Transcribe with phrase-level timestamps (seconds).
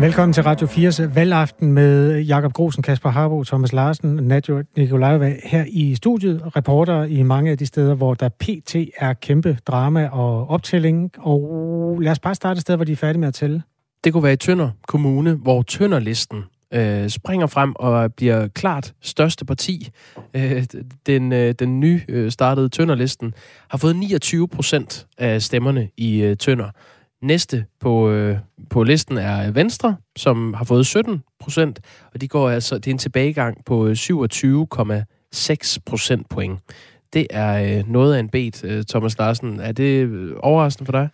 [0.00, 5.64] Velkommen til Radio 4's valgaften med Jakob Grosen, Kasper Harbo, Thomas Larsen Nadjo Nikolajeva her
[5.68, 6.56] i studiet.
[6.56, 8.76] Reporter i mange af de steder, hvor der pt.
[8.98, 11.10] er kæmpe drama og optælling.
[11.18, 13.62] Og lad os bare starte et sted, hvor de er færdige med at tælle.
[14.04, 16.44] Det kunne være i Tønder Kommune, hvor Tønderlisten
[16.74, 19.88] øh, springer frem og bliver klart største parti.
[20.34, 20.64] Øh,
[21.06, 23.34] den, øh, den nye øh, startede Tønderlisten
[23.70, 26.70] har fået 29 procent af stemmerne i øh, Tønder.
[27.22, 28.36] Næste på, øh,
[28.70, 31.80] på listen er Venstre, som har fået 17 procent,
[32.14, 36.60] og de går altså, det er en tilbagegang på 27,6 procent point.
[37.12, 39.60] Det er øh, noget af en bet, øh, Thomas Larsen.
[39.60, 41.08] Er det øh, overraskende for dig?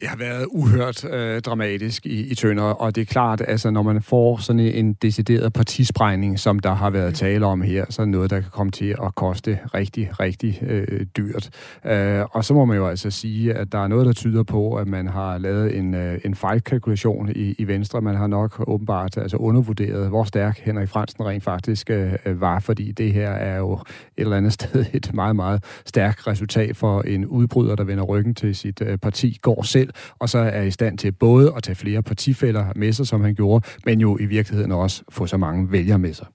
[0.00, 3.82] Det har været uhørt øh, dramatisk i, i Tønder, og det er klart, altså når
[3.82, 8.06] man får sådan en decideret partisprængning, som der har været tale om her, så er
[8.06, 11.50] noget, der kan komme til at koste rigtig, rigtig øh, dyrt.
[11.86, 14.74] Øh, og så må man jo altså sige, at der er noget, der tyder på,
[14.74, 18.00] at man har lavet en, øh, en fejlkalkulation i, i Venstre.
[18.00, 22.92] Man har nok åbenbart altså undervurderet, hvor stærk Henrik Fransen rent faktisk øh, var, fordi
[22.92, 23.80] det her er jo et
[24.16, 28.56] eller andet sted et meget, meget stærkt resultat for en udbryder, der vender ryggen til
[28.56, 31.76] sit øh, parti, går selv selv, og så er i stand til både at tage
[31.76, 35.72] flere partifælder med sig, som han gjorde, men jo i virkeligheden også få så mange
[35.72, 36.26] vælgere med sig.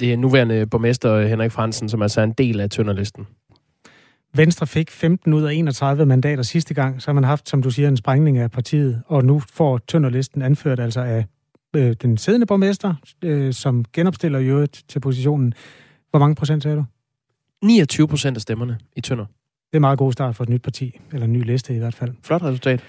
[0.00, 3.26] Det er nuværende borgmester Henrik Fransen, som altså er en del af Tønderlisten.
[4.34, 7.70] Venstre fik 15 ud af 31 mandater sidste gang, så har man haft, som du
[7.70, 11.24] siger, en sprængning af partiet, og nu får Tønderlisten anført altså af
[11.76, 15.54] øh, den siddende borgmester, øh, som genopstiller jo til positionen.
[16.10, 16.84] Hvor mange procent sagde du?
[17.64, 19.26] 29 procent af stemmerne i Tønder.
[19.72, 21.78] Det er en meget god start for et nyt parti, eller en ny liste i
[21.78, 22.10] hvert fald.
[22.22, 22.80] Flot resultat.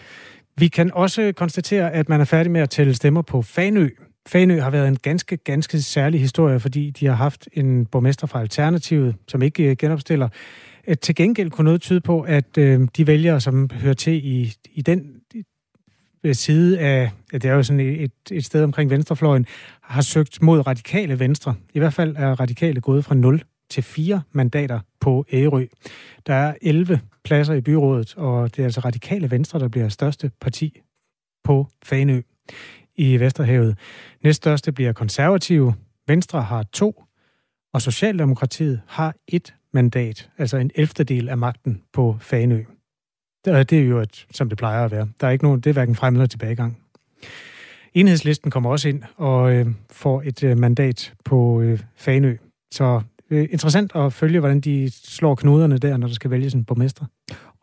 [0.57, 3.89] Vi kan også konstatere, at man er færdig med at tælle stemmer på Fanø.
[4.27, 8.41] Fanø har været en ganske, ganske særlig historie, fordi de har haft en borgmester fra
[8.41, 10.29] Alternativet, som ikke øh, genopstiller.
[11.01, 14.81] Til gengæld kunne noget tyde på, at øh, de vælgere, som hører til i, i
[14.81, 15.21] den
[16.33, 19.45] side af, ja, det er jo sådan et, et sted omkring venstrefløjen,
[19.81, 21.55] har søgt mod radikale venstre.
[21.73, 25.65] I hvert fald er radikale gået fra 0 til fire mandater på Ærø.
[26.27, 30.31] Der er 11 pladser i byrådet, og det er altså radikale venstre, der bliver største
[30.41, 30.81] parti
[31.43, 32.21] på Fanø
[32.95, 33.77] i Vesterhavet.
[34.23, 35.73] Næststørste bliver konservative.
[36.07, 37.03] Venstre har to,
[37.73, 42.63] og Socialdemokratiet har et mandat, altså en elftedel af magten på Fanø.
[43.45, 45.07] Det er jo, et, som det plejer at være.
[45.21, 46.77] Der er ikke nogen, det er hverken frem eller tilbagegang.
[47.93, 52.37] Enhedslisten kommer også ind og øh, får et øh, mandat på øh, Fanø.
[52.71, 53.01] Så
[53.33, 57.05] øh, interessant at følge, hvordan de slår knuderne der, når der skal vælges en borgmester.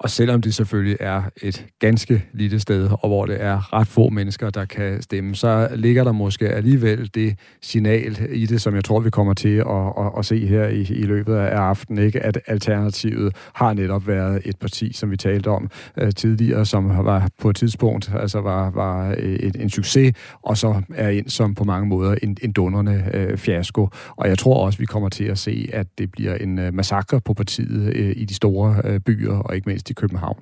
[0.00, 4.08] Og selvom det selvfølgelig er et ganske lille sted, og hvor det er ret få
[4.08, 8.84] mennesker, der kan stemme, så ligger der måske alligevel det signal i det, som jeg
[8.84, 12.20] tror, vi kommer til at, at, at se her i, i løbet af aftenen, ikke?
[12.20, 15.70] at Alternativet har netop været et parti, som vi talte om
[16.02, 20.82] uh, tidligere, som var på et tidspunkt altså var, var et, en succes, og så
[20.94, 23.88] er ind som på mange måder en, en dundrende uh, fiasko.
[24.16, 27.20] Og jeg tror også, vi kommer til at se, at det bliver en uh, massakre
[27.20, 30.38] på partiet uh, i de store uh, byer, og ikke mindst i København.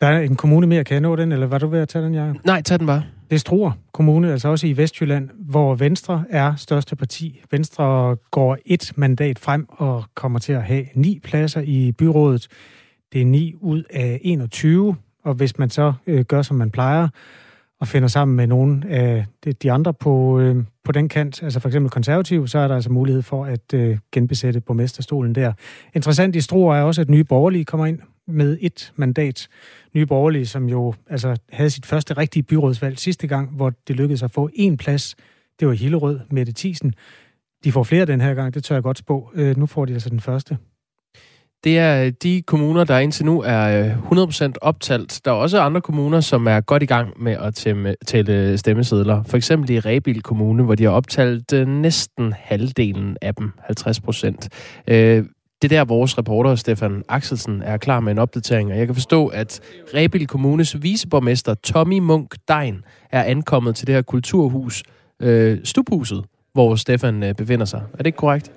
[0.00, 2.04] Der er en kommune mere, kan jeg nå den, eller var du ved at tage
[2.04, 2.36] den, Jacob?
[2.44, 3.04] Nej, tag den bare.
[3.30, 7.42] Det er Struer Kommune, altså også i Vestjylland, hvor Venstre er største parti.
[7.50, 12.48] Venstre går et mandat frem og kommer til at have ni pladser i byrådet.
[13.12, 17.08] Det er ni ud af 21, og hvis man så øh, gør, som man plejer,
[17.82, 19.26] og finder sammen med nogle af
[19.62, 22.90] de andre på, øh, på den kant, altså for eksempel konservativ, så er der altså
[22.92, 25.52] mulighed for at øh, genbesætte borgmesterstolen der.
[25.94, 29.48] Interessant i Struer er også, at nye borgerlige kommer ind med et mandat.
[29.94, 34.22] Nye Borgerlige, som jo altså, havde sit første rigtige byrådsvalg sidste gang, hvor det lykkedes
[34.22, 35.14] at få en plads.
[35.60, 36.94] Det var Hillerød, Mette Thiesen.
[37.64, 39.30] De får flere den her gang, det tør jeg godt spå.
[39.34, 40.58] Øh, nu får de altså den første.
[41.64, 45.20] Det er øh, de kommuner, der indtil nu er øh, 100% optalt.
[45.24, 47.54] Der er også andre kommuner, som er godt i gang med at
[48.06, 49.22] tælle stemmesedler.
[49.22, 54.48] For eksempel i Rebil Kommune, hvor de har optalt øh, næsten halvdelen af dem, 50%.
[55.62, 58.94] Det er der, vores reporter Stefan Axelsen er klar med en opdatering, og jeg kan
[58.94, 59.60] forstå, at
[59.94, 64.82] Rebil Kommunes viceborgmester Tommy Munk Dein er ankommet til det her kulturhus,
[65.20, 67.82] øh, Stubhuset, hvor Stefan befinder sig.
[67.92, 68.52] Er det ikke korrekt?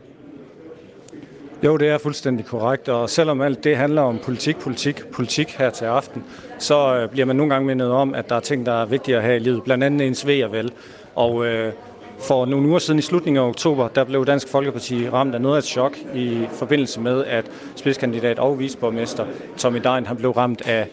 [1.65, 5.69] Jo, det er fuldstændig korrekt, og selvom alt det handler om politik, politik, politik her
[5.69, 6.23] til aften,
[6.59, 9.17] så øh, bliver man nogle gange mindet om, at der er ting, der er vigtige
[9.17, 10.71] at have i livet, blandt andet ens ved og vel.
[11.15, 11.73] Og øh,
[12.19, 15.55] for nogle uger siden i slutningen af oktober, der blev Dansk Folkeparti ramt af noget
[15.55, 17.45] af et chok i forbindelse med, at
[17.75, 19.25] spidskandidat og visborgmester
[19.57, 20.87] Tommy Dein han blev ramt af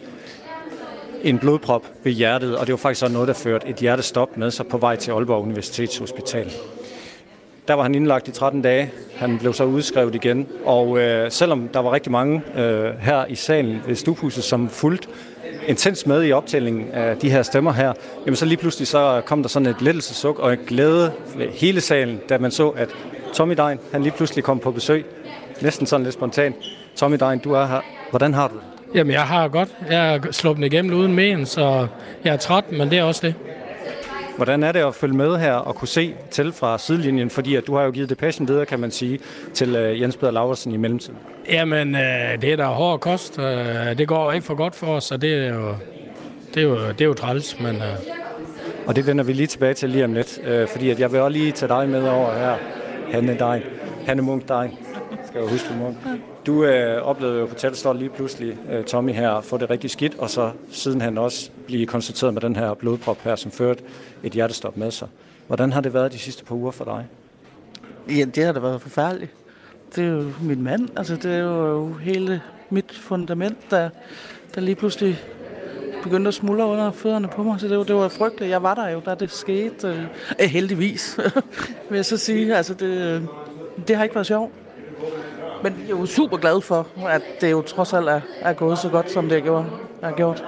[1.23, 4.51] en blodprop ved hjertet, og det var faktisk også noget, der førte et hjertestop med
[4.51, 6.51] sig på vej til Aalborg Universitetshospital.
[7.67, 8.91] Der var han indlagt i 13 dage.
[9.15, 10.47] Han blev så udskrevet igen.
[10.65, 15.07] Og øh, selvom der var rigtig mange øh, her i salen ved Stubhuset, som fulgte
[15.67, 17.93] intens med i optællingen af de her stemmer her,
[18.25, 21.81] jamen så lige pludselig så kom der sådan et lettelsesuk og en glæde ved hele
[21.81, 22.89] salen, da man så, at
[23.33, 25.05] Tommy Dein, han lige pludselig kom på besøg.
[25.61, 26.55] Næsten sådan lidt spontant.
[26.95, 27.81] Tommy Dein, du er her.
[28.09, 28.63] Hvordan har du det?
[28.95, 29.69] Jamen, jeg har godt.
[29.89, 31.87] Jeg er sluppet igennem uden men, så
[32.23, 33.35] jeg er træt, men det er også det.
[34.35, 37.29] Hvordan er det at følge med her og kunne se til fra sidelinjen?
[37.29, 39.19] Fordi at du har jo givet det passion videre, kan man sige,
[39.53, 41.17] til uh, Jens Peder Laversen i mellemtiden.
[41.49, 43.39] Jamen, øh, det er da hård kost.
[43.39, 45.75] Øh, det går ikke for godt for os, så det er jo,
[46.53, 47.59] det er jo, det er jo træls.
[47.59, 47.81] Men, øh.
[48.87, 51.19] Og det vender vi lige tilbage til lige om lidt, øh, fordi at jeg vil
[51.19, 52.55] også lige tage dig med over her.
[53.11, 53.63] Hanne dig.
[54.05, 54.77] Hanne Munk dig.
[55.33, 55.97] Skal jeg huske Munk.
[56.45, 60.15] Du øh, oplevede jo på Tættelstål lige pludselig øh, Tommy her få det rigtig skidt,
[60.19, 63.83] og så siden han også blive konstateret med den her blodprop her, som førte
[64.23, 65.07] et hjertestop med sig.
[65.47, 67.05] Hvordan har det været de sidste par uger for dig?
[68.17, 69.31] Ja, det har da været forfærdeligt.
[69.95, 73.89] Det er jo min mand, altså det er jo hele mit fundament, der,
[74.55, 75.19] der lige pludselig
[76.03, 78.51] begyndte at smuldre under fødderne på mig, så det var, det var frygteligt.
[78.51, 79.87] Jeg var der jo, da det skete.
[80.39, 81.19] Øh, heldigvis,
[81.89, 82.55] vil jeg så sige.
[82.55, 83.21] Altså det, øh,
[83.87, 84.51] det har ikke været sjovt.
[85.63, 88.77] Men jeg er jo super glad for, at det jo trods alt er, er gået
[88.77, 89.65] så godt, som det er gjort.
[90.01, 90.43] Er gjort.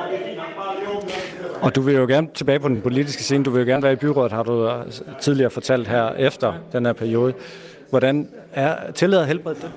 [1.62, 3.44] Og du vil jo gerne tilbage på den politiske scene.
[3.44, 4.72] Du vil jo gerne være i byrådet, har du
[5.22, 7.34] tidligere fortalt her efter den her periode.
[7.90, 9.72] Hvordan er tillader helbredet det?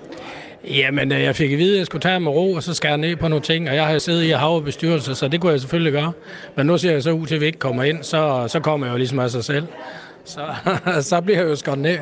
[0.65, 2.99] Jamen, øh, jeg fik at vide, at jeg skulle tage med ro, og så skære
[2.99, 5.61] ned på nogle ting, og jeg har siddet i Havre bestyrelse, så det kunne jeg
[5.61, 6.13] selvfølgelig gøre.
[6.55, 8.87] Men nu ser jeg så ud til, at vi ikke kommer ind, så, så kommer
[8.87, 9.67] jeg jo ligesom af sig selv.
[10.25, 10.41] Så,
[11.01, 11.99] så bliver jeg jo skåret ned.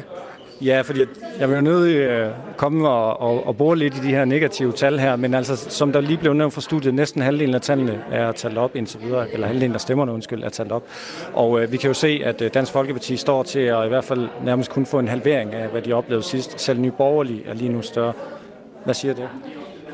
[0.61, 1.01] Ja, fordi
[1.41, 4.73] jeg vil jo nødt øh, komme og, og, og bore lidt i de her negative
[4.73, 7.99] tal her, men altså, som der lige blev nævnt fra studiet, næsten halvdelen af tallene
[8.13, 10.83] er talt op indtil videre, eller halvdelen af stemmerne, undskyld, er talt op.
[11.33, 14.05] Og øh, vi kan jo se, at øh, Dansk Folkeparti står til at i hvert
[14.05, 16.61] fald nærmest kun få en halvering af, hvad de oplevede sidst.
[16.61, 18.13] Selv Nye Borgerlige er lige nu større.
[18.85, 19.29] Hvad siger det?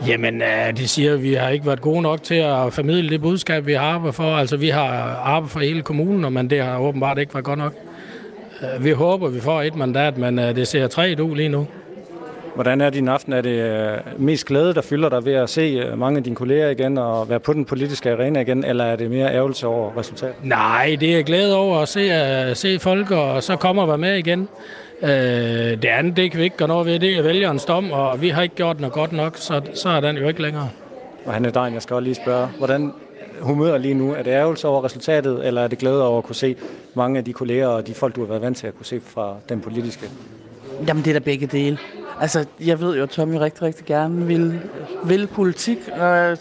[0.06, 3.20] Jamen, øh, de siger, at vi har ikke været gode nok til at formidle det
[3.20, 4.36] budskab, vi har arbejdet for.
[4.36, 4.88] Altså, vi har
[5.24, 7.74] arbejdet for hele kommunen, men det har åbenbart ikke været godt nok.
[8.62, 11.66] Øh, vi håber, vi får et mandat, men øh, det ser træt ud lige nu.
[12.54, 13.32] Hvordan er din aften?
[13.32, 16.68] Er det øh, mest glæde, der fylder dig ved at se mange af dine kolleger
[16.70, 20.34] igen og være på den politiske arena igen, eller er det mere ærgelse over resultatet?
[20.42, 24.48] Nej, det er glæde over at se, se folk, og så kommer vi med igen.
[25.00, 28.28] det andet, det kan vi ikke gøre noget ved, det er vælgerens dom, og vi
[28.28, 30.68] har ikke gjort noget godt nok, så, så er den jo ikke længere.
[31.26, 32.92] Og han er dig, jeg skal også lige spørge, hvordan
[33.42, 34.12] humør lige nu?
[34.12, 36.56] Er det ærgelse over resultatet, eller er det glæde over at kunne se
[36.94, 39.00] mange af de kolleger og de folk, du har været vant til at kunne se
[39.00, 40.10] fra den politiske?
[40.88, 41.78] Jamen, det er da begge dele.
[42.20, 44.60] Altså, jeg ved jo, at Tommy rigtig, rigtig gerne vil,
[45.04, 46.38] vil politik, og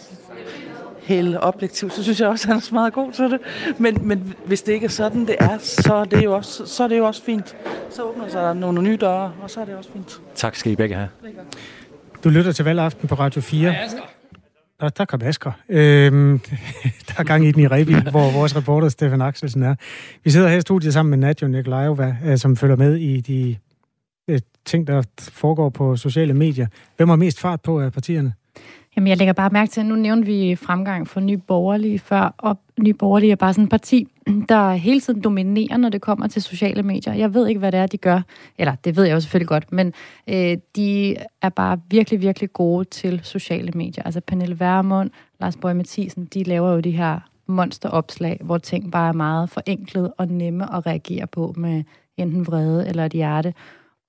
[1.01, 3.39] helt objektivt, så synes jeg også, at han er så meget god til det.
[3.77, 6.83] Men, men hvis det ikke er sådan, det er, så er det jo også, så
[6.83, 7.55] er det jo også fint.
[7.89, 10.21] Så åbner sig nogle nye døre, og så er det også fint.
[10.35, 11.09] Tak skal I begge have.
[12.23, 13.71] Du lytter til valgaften på Radio 4.
[13.71, 13.77] Ja,
[14.81, 15.51] der, der kom Asger.
[15.69, 16.39] Øhm,
[17.07, 19.75] der er gang i den i Rebild, hvor vores reporter Stefan Axelsen er.
[20.23, 23.57] Vi sidder her i studiet sammen med Nadjo Nikolajova, øh, som følger med i de
[24.27, 26.67] øh, ting, der foregår på sociale medier.
[26.97, 28.33] Hvem har mest fart på af partierne?
[28.95, 32.35] Jamen, jeg lægger bare mærke til, at nu nævnte vi fremgang for Nye Borgerlige før,
[32.37, 34.07] og Nye Borgerlige er bare sådan et parti,
[34.49, 37.13] der hele tiden dominerer, når det kommer til sociale medier.
[37.13, 38.21] Jeg ved ikke, hvad det er, de gør.
[38.57, 39.93] Eller, det ved jeg jo selvfølgelig godt, men
[40.27, 44.03] øh, de er bare virkelig, virkelig gode til sociale medier.
[44.03, 45.09] Altså, Pernille Værmund,
[45.39, 50.11] Lars Borg Mathisen, de laver jo de her monsteropslag, hvor ting bare er meget forenklet
[50.17, 51.83] og nemme at reagere på med
[52.17, 53.53] enten vrede eller et hjerte.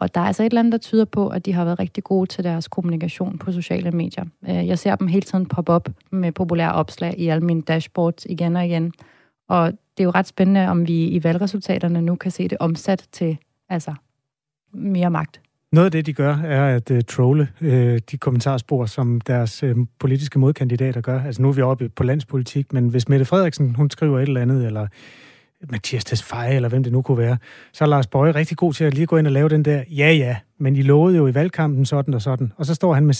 [0.00, 2.04] Og der er altså et eller andet, der tyder på, at de har været rigtig
[2.04, 4.24] gode til deres kommunikation på sociale medier.
[4.48, 8.26] Øh, jeg ser dem hele tiden poppe op med populære opslag i alle mine dashboards
[8.28, 8.92] igen og igen.
[9.48, 13.06] Og det er jo ret spændende, om vi i valgresultaterne nu kan se det omsat
[13.12, 13.94] til altså
[14.72, 15.40] mere magt.
[15.72, 17.68] Noget af det, de gør, er at uh, trolle uh,
[18.10, 21.22] de kommentarspor, som deres uh, politiske modkandidater gør.
[21.22, 24.40] Altså nu er vi oppe på landspolitik, men hvis Mette Frederiksen, hun skriver et eller
[24.40, 24.86] andet, eller
[25.70, 27.36] Mathias Tesfaye, eller hvem det nu kunne være,
[27.72, 29.82] så er Lars Bøje rigtig god til at lige gå ind og lave den der,
[29.90, 32.52] ja ja, men I lovede jo i valgkampen sådan og sådan.
[32.56, 33.14] Og så står han med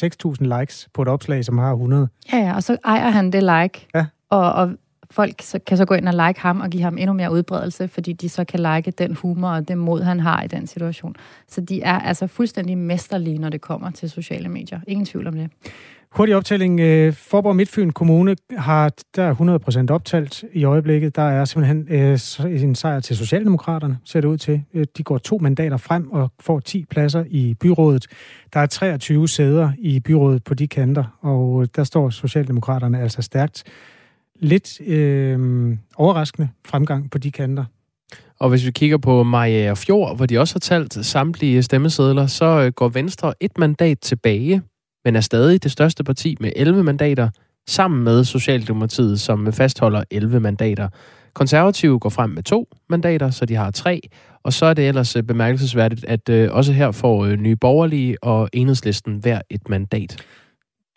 [0.53, 2.09] 6.000 likes på et opslag, som har 100.
[2.33, 3.87] Ja, ja, og så ejer han det like.
[3.95, 4.07] Ja.
[4.31, 4.71] Og, og
[5.13, 7.89] folk så, kan så gå ind og like ham og give ham endnu mere udbredelse,
[7.89, 11.17] fordi de så kan like den humor og det mod, han har i den situation.
[11.49, 14.81] Så de er altså fuldstændig mesterlige, når det kommer til sociale medier.
[14.87, 15.51] Ingen tvivl om det.
[16.13, 16.81] Hurtig optælling.
[16.81, 21.17] Øh, Forborg Midtfyn Kommune har der 100% optalt i øjeblikket.
[21.17, 24.65] Der er simpelthen øh, en sejr til Socialdemokraterne, ser det ud til.
[24.75, 28.07] Øh, de går to mandater frem og får 10 pladser i byrådet.
[28.55, 33.23] Der er 23 sæder i byrådet på de kanter, og øh, der står Socialdemokraterne altså
[33.23, 33.65] stærkt.
[34.43, 35.39] Lidt øh,
[35.97, 37.65] overraskende fremgang på de kanter.
[38.39, 42.45] Og hvis vi kigger på Maja Fjord, hvor de også har talt samtlige stemmesedler, så
[42.45, 44.63] øh, går Venstre et mandat tilbage,
[45.05, 47.29] men er stadig det største parti med 11 mandater,
[47.69, 50.89] sammen med Socialdemokratiet, som fastholder 11 mandater.
[51.35, 54.01] Konservative går frem med to mandater, så de har tre.
[54.43, 58.49] Og så er det ellers øh, bemærkelsesværdigt, at øh, også her får Nye Borgerlige og
[58.53, 60.25] Enhedslisten hver et mandat.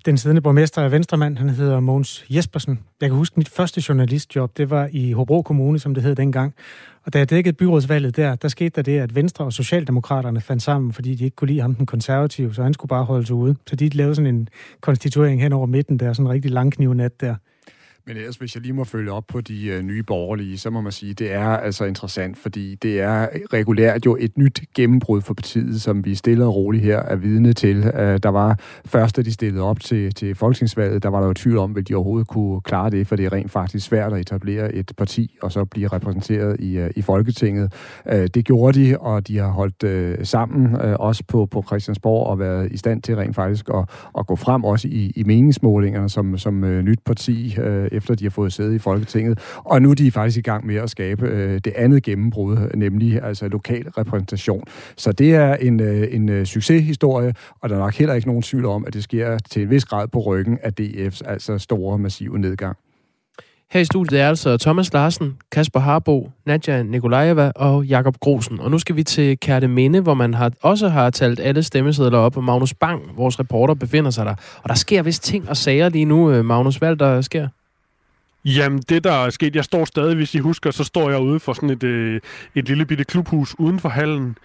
[0.05, 2.79] Den siddende borgmester er venstremand, han hedder Mogens Jespersen.
[3.01, 6.53] Jeg kan huske, mit første journalistjob, det var i Hobro Kommune, som det hed dengang.
[7.05, 10.63] Og da jeg dækkede byrådsvalget der, der skete der det, at Venstre og Socialdemokraterne fandt
[10.63, 13.35] sammen, fordi de ikke kunne lide ham, den konservative, så han skulle bare holde sig
[13.35, 13.55] ude.
[13.67, 14.49] Så de lavede sådan en
[14.81, 17.35] konstituering hen over midten der, sådan en rigtig langknivnat der.
[18.07, 20.81] Men ellers, hvis jeg lige må følge op på de øh, nye borgerlige, så må
[20.81, 25.33] man sige, det er altså interessant, fordi det er regulært jo et nyt gennembrud for
[25.33, 27.77] partiet, som vi stille og roligt her er vidne til.
[27.77, 31.33] Øh, der var først, da de stillede op til, til folketingsvalget, der var der jo
[31.33, 34.19] tvivl om, vil de overhovedet kunne klare det, for det er rent faktisk svært at
[34.19, 37.73] etablere et parti, og så blive repræsenteret i, øh, i Folketinget.
[38.11, 42.27] Øh, det gjorde de, og de har holdt øh, sammen, øh, også på, på Christiansborg,
[42.27, 46.09] og været i stand til rent faktisk at, at gå frem også i, i meningsmålingerne
[46.09, 49.39] som, som øh, nyt parti, øh, efter de har fået sæde i Folketinget.
[49.55, 53.23] Og nu er de faktisk i gang med at skabe øh, det andet gennembrud, nemlig
[53.23, 54.63] altså lokal repræsentation.
[54.97, 58.41] Så det er en, øh, en øh, succeshistorie, og der er nok heller ikke nogen
[58.41, 61.97] tvivl om, at det sker til en vis grad på ryggen af DF's altså store,
[61.97, 62.77] massive nedgang.
[63.71, 68.59] Her i studiet er altså Thomas Larsen, Kasper Harbo, Nadja Nikolajeva og Jakob Grosen.
[68.59, 72.17] Og nu skal vi til Kærte Minde, hvor man har, også har talt alle stemmesedler
[72.17, 74.35] op, og Magnus Bang, vores reporter, befinder sig der.
[74.63, 76.75] Og der sker vist ting og sager lige nu, øh, Magnus.
[76.75, 77.47] Hvad der sker?
[78.45, 81.39] Jamen, det der er sket, jeg står stadig, hvis I husker, så står jeg ude
[81.39, 82.21] for sådan et, øh,
[82.55, 84.37] et lille bitte klubhus uden for hallen.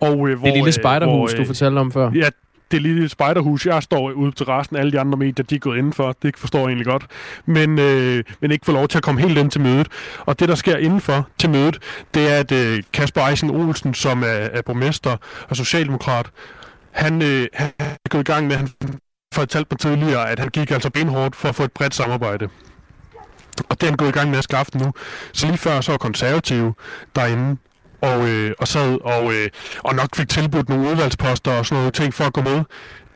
[0.00, 2.10] Og, øh, hvor, det lille øh, spejderhus, hvor, øh, du fortalte om før.
[2.14, 2.28] Ja,
[2.70, 5.58] det lille spejderhus, jeg står ude til resten af alle de andre medier, de er
[5.58, 6.16] gået indenfor.
[6.22, 7.06] Det forstår jeg egentlig godt.
[7.46, 9.88] Men, øh, men ikke få lov til at komme helt ind til mødet.
[10.20, 11.78] Og det, der sker indenfor til mødet,
[12.14, 15.16] det er, at øh, Kasper Eisen Olsen, som er, er borgmester
[15.48, 16.26] og socialdemokrat,
[16.90, 18.68] han, øh, han er gået i gang med, han
[19.34, 22.48] fortalte mig tidligere, at han gik altså benhårdt for at få et bredt samarbejde.
[23.68, 24.92] Og det er han gået i gang med at skaffe nu.
[25.32, 26.74] Så lige før så var konservative
[27.16, 27.56] derinde,
[28.00, 29.48] og, øh, og sad og, øh,
[29.78, 32.62] og nok fik tilbudt nogle udvalgsposter og sådan noget ting for at gå med.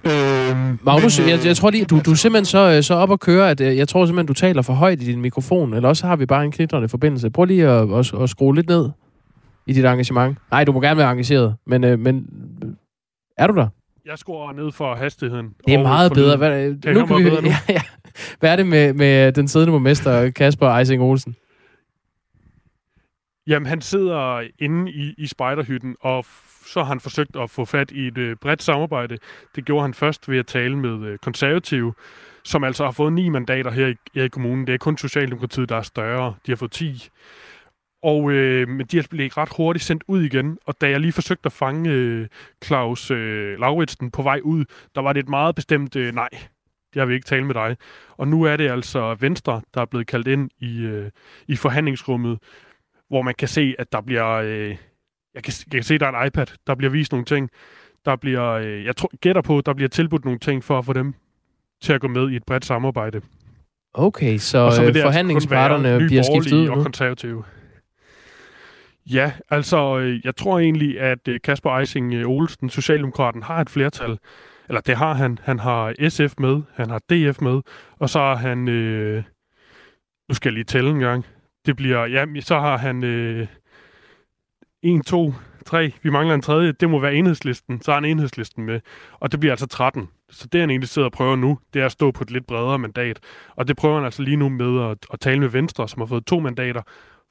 [0.05, 2.95] Øh, Magnus, men, øh, jeg, jeg tror lige, du, du er simpelthen så, øh, så
[2.95, 5.75] op at køre, at øh, jeg tror simpelthen, du taler for højt i din mikrofon,
[5.75, 7.31] eller også har vi bare en knitrende forbindelse.
[7.31, 8.91] Prøv lige at, at, at skrue lidt ned
[9.67, 10.39] i dit engagement.
[10.51, 12.27] Nej, du må gerne være engageret, men, øh, men
[13.39, 13.69] er du der?
[14.07, 15.47] Jeg skruer ned for hastigheden.
[15.67, 16.37] Det er meget bedre.
[16.37, 17.49] Hvad, det nu kan vi, bedre nu.
[17.49, 17.81] Ja, ja.
[18.41, 21.37] Hvad er det med, med den siddende borgmester, Kasper Eising Olsen?
[23.47, 26.25] Jamen, han sidder inde i, i spejderhytten, og
[26.67, 29.19] så har han forsøgt at få fat i et øh, bredt samarbejde.
[29.57, 31.95] Det gjorde han først ved at tale med øh, konservative,
[32.45, 34.67] som altså har fået ni mandater her i, her i kommunen.
[34.67, 36.35] Det er kun Socialdemokratiet, der er større.
[36.47, 37.09] De har fået 10.
[38.03, 41.13] Og øh, men de er blevet ret hurtigt sendt ud igen, og da jeg lige
[41.13, 42.27] forsøgte at fange øh,
[42.65, 46.29] Claus øh, Lauritsen på vej ud, der var det et meget bestemt øh, nej
[46.95, 47.77] det har vi ikke talt med dig.
[48.17, 51.11] Og nu er det altså Venstre, der er blevet kaldt ind i, øh,
[51.49, 52.39] i forhandlingsrummet,
[53.09, 54.29] hvor man kan se, at der bliver...
[54.29, 54.77] Øh,
[55.35, 56.47] jeg, kan, jeg kan se, at der er en iPad.
[56.67, 57.51] Der bliver vist nogle ting.
[58.05, 60.93] Der bliver, øh, jeg tror, gætter på, der bliver tilbudt nogle ting for at få
[60.93, 61.15] dem
[61.83, 63.21] til at gå med i et bredt samarbejde.
[63.95, 67.45] Okay, så, så altså forhandlingsparterne altså bliver skiftet ud og konservative.
[69.07, 73.71] Ja, altså, øh, jeg tror egentlig, at øh, Kasper Eising øh, Olsen, Socialdemokraten, har et
[73.71, 74.19] flertal
[74.71, 75.39] eller det har han.
[75.43, 77.61] Han har SF med, han har DF med,
[77.99, 79.23] og så har han, øh,
[80.29, 81.27] nu skal jeg lige tælle en gang,
[81.67, 83.47] det bliver, ja, så har han øh,
[84.83, 85.35] 1, 2,
[85.67, 88.81] 3, vi mangler en tredje, det må være enhedslisten, så har han enhedslisten med,
[89.13, 90.09] og det bliver altså 13.
[90.31, 92.47] Så det han egentlig sidder og prøver nu, det er at stå på et lidt
[92.47, 93.21] bredere mandat,
[93.57, 96.07] og det prøver han altså lige nu med at, at tale med Venstre, som har
[96.07, 96.83] fået to mandater,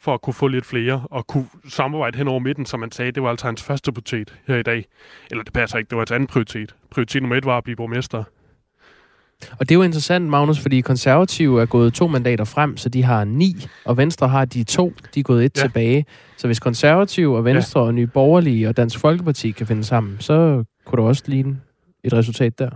[0.01, 3.11] for at kunne få lidt flere og kunne samarbejde hen over midten, som man sagde,
[3.11, 4.85] det var altså hans første prioritet her i dag.
[5.31, 6.75] Eller det passer ikke, det var hans anden prioritet.
[6.91, 8.23] Prioritet nummer et var at blive borgmester.
[9.51, 13.03] Og det er jo interessant, Magnus, fordi konservative er gået to mandater frem, så de
[13.03, 15.61] har ni, og Venstre har de to, de er gået et ja.
[15.61, 16.05] tilbage.
[16.37, 17.85] Så hvis konservative og Venstre ja.
[17.85, 21.61] og Nye Borgerlige og Dansk Folkeparti kan finde sammen, så kunne der også ligne
[22.03, 22.69] et resultat der.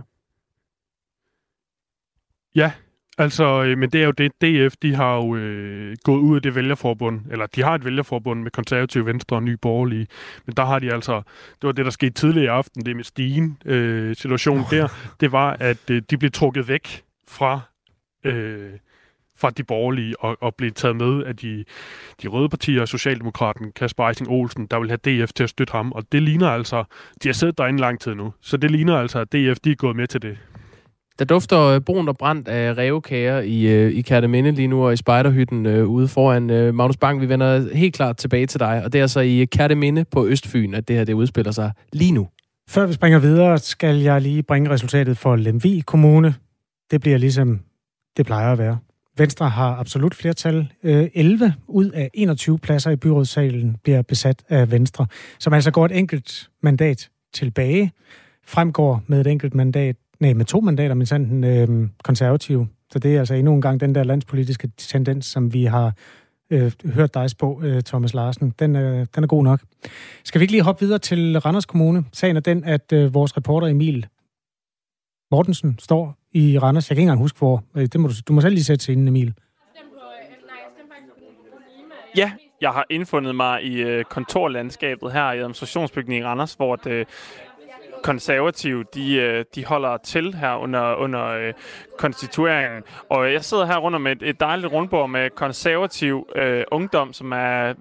[2.54, 2.72] Ja,
[3.18, 6.42] Altså, øh, men det er jo det, DF, de har jo øh, gået ud af
[6.42, 10.06] det vælgerforbund, eller de har et vælgerforbund med konservative venstre og nye borgerlige,
[10.46, 11.22] men der har de altså,
[11.60, 14.70] det var det, der skete tidligere i aften, det med Stigen øh, situationen oh.
[14.70, 14.88] der,
[15.20, 17.60] det var, at øh, de blev trukket væk fra,
[18.24, 18.70] øh,
[19.36, 21.64] fra de borgerlige og, og blev taget med af de,
[22.22, 25.92] de røde partier, Socialdemokraten Kasper Eising Olsen, der vil have DF til at støtte ham,
[25.92, 26.84] og det ligner altså,
[27.22, 29.74] de har siddet derinde lang tid nu, så det ligner altså, at DF, de er
[29.74, 30.38] gået med til det.
[31.18, 34.92] Der dufter øh, brun og brændt af revkager i, øh, i Kærteminde lige nu, og
[34.92, 37.20] i spejderhytten øh, ude foran øh, Magnus Bang.
[37.20, 40.26] Vi vender helt klart tilbage til dig, og det er så i øh, Kærteminde på
[40.26, 42.28] Østfyn, at det her det udspiller sig lige nu.
[42.68, 46.34] Før vi springer videre, skal jeg lige bringe resultatet for Lemvi Kommune.
[46.90, 47.60] Det bliver ligesom
[48.16, 48.78] det plejer at være.
[49.16, 50.72] Venstre har absolut flertal.
[50.82, 55.06] Øh, 11 ud af 21 pladser i byrådssalen bliver besat af Venstre,
[55.38, 57.92] som altså går et enkelt mandat tilbage,
[58.46, 62.68] fremgår med et enkelt mandat nej, med to mandater, men sådan den øh, konservative.
[62.90, 65.92] Så det er altså endnu en gang den der landspolitiske tendens, som vi har
[66.50, 68.54] øh, hørt dig på, øh, Thomas Larsen.
[68.58, 69.60] Den, øh, den er god nok.
[70.24, 72.04] Skal vi ikke lige hoppe videre til Randers Kommune?
[72.12, 74.06] Sagen er den, at øh, vores reporter Emil
[75.30, 76.90] Mortensen står i Randers.
[76.90, 77.64] Jeg kan ikke engang huske, hvor.
[77.76, 79.34] Øh, det må du, du må selv lige sætte scenen, Emil.
[82.16, 87.08] Ja, jeg har indfundet mig i øh, kontorlandskabet her i administrationsbygningen i Randers, hvor det
[88.04, 91.52] konservative, de, øh, de holder til her under, under øh,
[91.98, 92.82] konstitueringen.
[93.10, 97.32] Og jeg sidder her rundt om et, et dejligt rundbord med konservativ øh, ungdom, som
[97.32, 97.74] er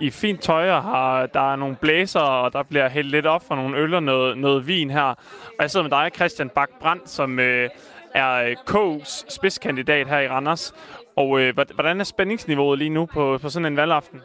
[0.00, 3.42] i fint tøj, og har, der er nogle blæser, og der bliver hældt lidt op
[3.48, 5.02] for nogle øl og noget, noget vin her.
[5.58, 7.70] Og jeg sidder med dig, Christian Bak Brandt, som øh,
[8.14, 10.74] er øh, K's spidskandidat her i Randers.
[11.16, 14.20] Og øh, hvordan er spændingsniveauet lige nu på, på sådan en valgaften?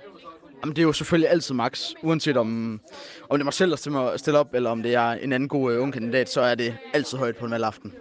[0.64, 1.90] Jamen, det er jo selvfølgelig altid max.
[2.04, 2.80] Uanset om,
[3.30, 5.76] om det er mig selv, der stiller op, eller om det er en anden god
[5.76, 7.94] uh, ung kandidat, så er det altid højt på en valgaften.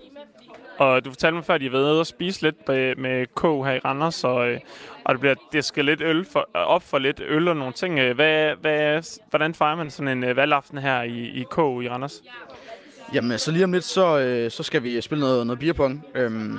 [0.78, 3.42] Og du fortalte mig før, at I har været at spise lidt med, med K
[3.42, 4.60] her i Randers, og, øh,
[5.04, 8.12] og det bliver det skal lidt øl for, op for lidt øl og nogle ting.
[8.12, 12.22] Hvad, hvad, hvordan fejrer man sådan en valgaften her i, i K i Randers?
[13.14, 16.04] Jamen, så lige om lidt, så, så skal vi spille noget, noget beerpong.
[16.14, 16.58] Øhm,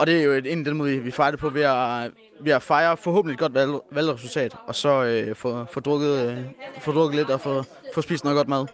[0.00, 2.96] og det er jo en af måde, vi fejrer på ved at, ved at fejre
[2.96, 6.38] forhåbentlig et godt valg, valgresultat, og så øh, få, få, drukket, øh,
[6.80, 7.64] få drukket lidt og få,
[7.94, 8.66] få spist noget godt mad.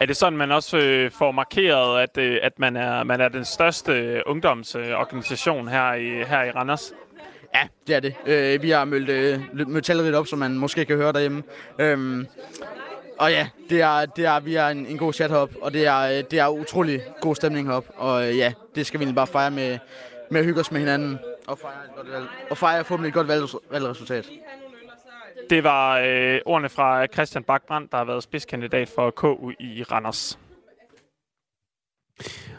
[0.00, 3.28] Er det sådan, man også øh, får markeret, at, øh, at man, er, man er
[3.28, 6.92] den største øh, ungdomsorganisation her i, her i Randers?
[7.54, 8.14] Ja, det er det.
[8.26, 11.42] Øh, vi har mødt, øh, mødt talrigt op, som man måske kan høre derhjemme.
[11.78, 12.26] Øhm,
[13.20, 15.86] og ja, det er, det er, vi er en, en god chat heroppe, og det
[15.86, 17.90] er, øh, det er utrolig god stemning heroppe.
[17.90, 19.78] Og øh, ja, det skal vi egentlig bare fejre med,
[20.30, 23.14] med at hygge os med hinanden og fejre, et godt valg, og fejre forhåbentlig et
[23.14, 24.28] godt valg, valgresultat.
[25.50, 30.38] Det var øh, ordene fra Christian Bakbrand, der har været spidskandidat for KU i Randers.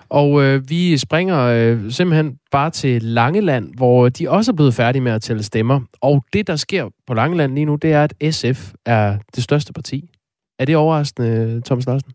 [0.10, 5.02] Og øh, vi springer øh, simpelthen bare til Langeland, hvor de også er blevet færdige
[5.02, 5.82] med at tælle stemmer.
[6.02, 9.74] Og det, der sker på Langeland lige nu, det er, at SF er det største
[9.74, 10.10] parti.
[10.62, 12.12] Er det overraskende, Thomas Larsen?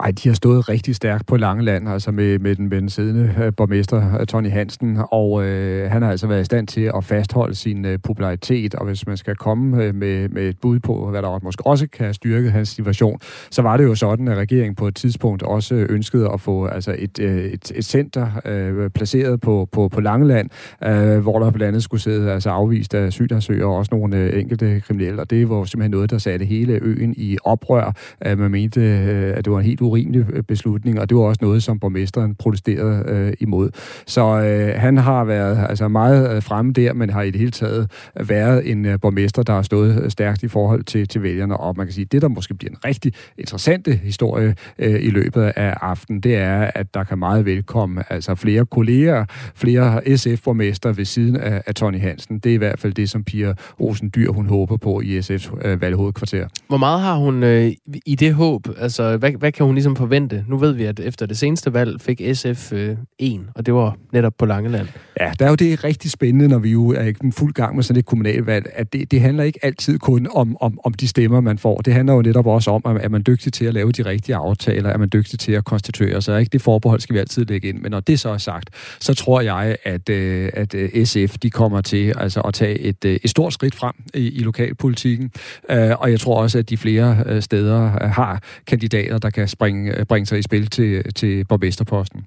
[0.00, 3.34] Ej, de har stået rigtig stærkt på Langeland, altså med, med, den, med den siddende
[3.38, 7.04] øh, borgmester øh, Tony Hansen, og øh, han har altså været i stand til at
[7.04, 11.10] fastholde sin øh, popularitet, og hvis man skal komme øh, med, med et bud på,
[11.10, 14.74] hvad der måske også kan styrke hans situation, så var det jo sådan, at regeringen
[14.74, 19.40] på et tidspunkt også ønskede at få altså et, øh, et, et center øh, placeret
[19.40, 20.50] på, på, på Langeland,
[20.84, 24.40] øh, hvor der blandt andet skulle sidde altså afvist af asylansøgere og også nogle øh,
[24.40, 27.92] enkelte kriminelle, og det var simpelthen noget, der satte hele øen i oprør.
[28.26, 31.22] Øh, man mente, øh, at det var en helt urimelig øh, beslutning, og det var
[31.22, 33.70] også noget, som borgmesteren protesterede øh, imod.
[34.06, 37.50] Så øh, han har været altså meget øh, fremme der, men har i det hele
[37.50, 41.56] taget været en øh, borgmester, der har stået øh, stærkt i forhold til, til vælgerne,
[41.56, 45.42] og man kan sige, det der måske bliver en rigtig interessante historie øh, i løbet
[45.42, 49.24] af aftenen, det er, at der kan meget velkomme altså flere kolleger,
[49.54, 52.38] flere SF-borgmester ved siden af, af Tony Hansen.
[52.38, 55.66] Det er i hvert fald det, som Pia Rosen Dyr, hun håber på i SF's
[55.68, 56.48] øh, valghovedkvarter.
[56.68, 57.72] Hvor meget har hun øh,
[58.06, 58.68] i det håb?
[58.78, 60.44] Altså, hvad, hvad kan hun ligesom forvente?
[60.48, 63.96] Nu ved vi, at efter det seneste valg fik SF øh, en, og det var
[64.12, 64.88] netop på Langeland.
[65.20, 67.82] Ja, der er jo det rigtig spændende, når vi jo er i fuld gang med
[67.82, 71.40] sådan et kommunalvalg, at det, det handler ikke altid kun om, om, om de stemmer,
[71.40, 71.80] man får.
[71.80, 74.36] Det handler jo netop også om, at er man dygtig til at lave de rigtige
[74.36, 76.40] aftaler, er man dygtig til at konstituere sig.
[76.40, 76.50] Ikke?
[76.50, 77.78] Det forbehold skal vi altid lægge ind.
[77.78, 81.50] Men når det så er sagt, så tror jeg, at, øh, at øh, SF de
[81.50, 85.30] kommer til altså, at tage et, øh, et stort skridt frem i, i lokalpolitikken.
[85.70, 89.67] Øh, og jeg tror også, at de flere øh, steder har kandidater, der kan springe,
[90.08, 92.26] bringe sig i spil til, til borgmesterposten.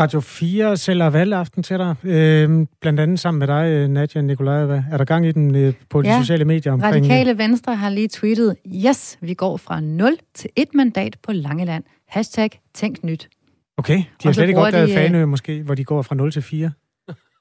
[0.00, 4.84] Radio 4 sælger valgaften til dig, øh, blandt andet sammen med dig, øh, Nadia Nikolajeva.
[4.90, 6.72] Er der gang i den øh, på de ja, sociale medier?
[6.72, 6.94] Omkring...
[6.94, 11.84] Radikale Venstre har lige tweetet, yes, vi går fra 0 til 1 mandat på Langeland.
[12.08, 13.28] Hashtag tænk nyt.
[13.76, 16.42] Okay, de har slet ikke opdaget de, Fanø måske, hvor de går fra 0 til
[16.42, 16.70] 4.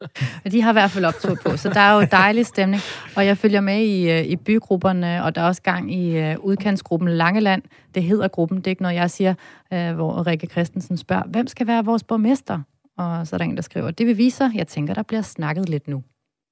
[0.51, 2.81] De har i hvert fald optur på, så der er jo dejlig stemning.
[3.15, 6.45] Og jeg følger med i, øh, i bygrupperne, og der er også gang i uh,
[6.45, 7.61] udkantsgruppen Langeland.
[7.95, 9.33] Det hedder gruppen, det er ikke noget, jeg siger,
[9.71, 12.59] uh, hvor Rikke Christensen spørger, hvem skal være vores borgmester?
[12.97, 14.51] Og så er der en, der skriver, det vil vise sig.
[14.55, 16.03] Jeg tænker, der bliver snakket lidt nu.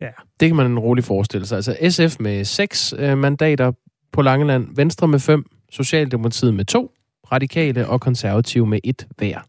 [0.02, 0.10] Ja,
[0.40, 1.56] det kan man roligt forestille sig.
[1.56, 3.72] Altså SF med seks uh, mandater
[4.12, 6.92] på Langeland, Venstre med fem, Socialdemokratiet med to,
[7.32, 9.40] Radikale og Konservative med et hver.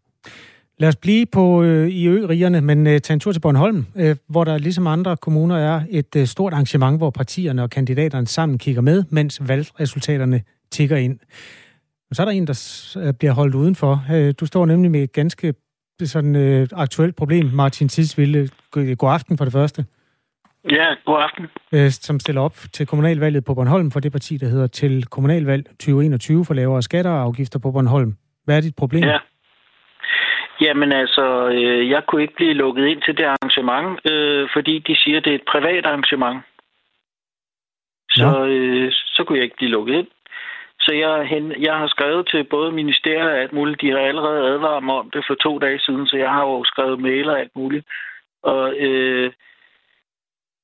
[0.81, 2.27] Lad os blive på øh, i ø
[2.61, 6.15] men øh, tage en tur til Bornholm, øh, hvor der ligesom andre kommuner er et
[6.15, 10.41] øh, stort arrangement, hvor partierne og kandidaterne sammen kigger med, mens valgresultaterne
[10.71, 11.19] tigger ind.
[12.09, 14.05] Og så er der en, der øh, bliver holdt udenfor.
[14.13, 15.53] Øh, du står nemlig med et ganske
[16.03, 18.49] sådan øh, aktuelt problem, Martin Tidsvilde.
[18.71, 19.85] God aften for det første.
[20.71, 21.45] Ja, god aften.
[21.71, 25.65] Øh, som stiller op til kommunalvalget på Bornholm for det parti, der hedder til kommunalvalg
[25.65, 28.15] 2021 for lavere skatter og afgifter på Bornholm.
[28.45, 29.03] Hvad er dit problem?
[29.03, 29.17] Ja.
[30.61, 34.95] Jamen altså, øh, jeg kunne ikke blive lukket ind til det arrangement, øh, fordi de
[34.95, 36.41] siger, at det er et privat arrangement.
[38.11, 38.45] Så, ja.
[38.47, 40.07] øh, så kunne jeg ikke blive lukket ind.
[40.79, 43.81] Så jeg, hen, jeg har skrevet til både ministeriet og alt muligt.
[43.81, 46.63] De har allerede advaret mig om det for to dage siden, så jeg har jo
[46.63, 47.85] skrevet mail og alt muligt.
[48.43, 49.31] Og øh,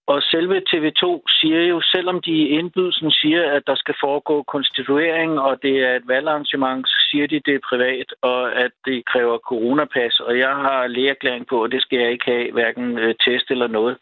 [0.07, 1.05] og selve TV2
[1.39, 5.95] siger jo, selvom de i indbydelsen siger, at der skal foregå konstituering, og det er
[5.95, 10.19] et valgarrangement, så siger de, det er privat, og at det kræver coronapas.
[10.19, 13.67] Og jeg har lægerklæring på, at det skal jeg ikke have, hverken øh, test eller
[13.67, 13.97] noget.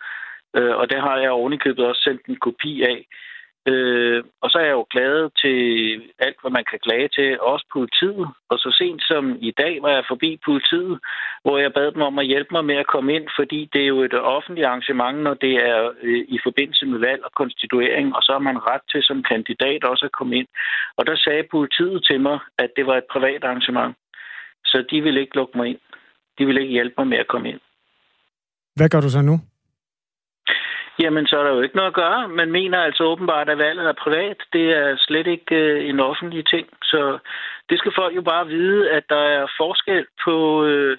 [0.56, 3.08] Øh, og det har jeg ovenikøbet også sendt en kopi af.
[3.72, 5.60] Øh, og så er jeg jo glad til
[6.20, 8.28] alt, hvad man kan klage til, også politiet.
[8.52, 11.00] Og så sent som i dag var jeg forbi politiet,
[11.44, 13.92] hvor jeg bad dem om at hjælpe mig med at komme ind, fordi det er
[13.96, 18.22] jo et offentligt arrangement, når det er øh, i forbindelse med valg og konstituering, og
[18.24, 20.48] så har man ret til som kandidat også at komme ind.
[20.98, 23.96] Og der sagde politiet til mig, at det var et privat arrangement.
[24.66, 25.80] Så de ville ikke lukke mig ind.
[26.38, 27.60] De ville ikke hjælpe mig med at komme ind.
[28.76, 29.40] Hvad gør du så nu?
[31.00, 32.28] Jamen, så er der jo ikke noget at gøre.
[32.28, 34.38] Man mener altså åbenbart, at valget er privat.
[34.54, 36.68] Det er slet ikke øh, en offentlig ting.
[36.84, 37.18] Så
[37.70, 40.98] det skal folk jo bare vide, at der er forskel på, øh,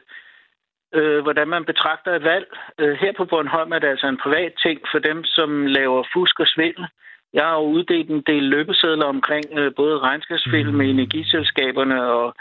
[0.94, 2.46] øh, hvordan man betragter et valg.
[2.78, 6.40] Øh, her på Bornholm er det altså en privat ting for dem, som laver fusk
[6.40, 6.86] og svindel.
[7.32, 12.34] Jeg har jo uddelt en del løbesedler omkring øh, både regnskabsfilm med energiselskaberne og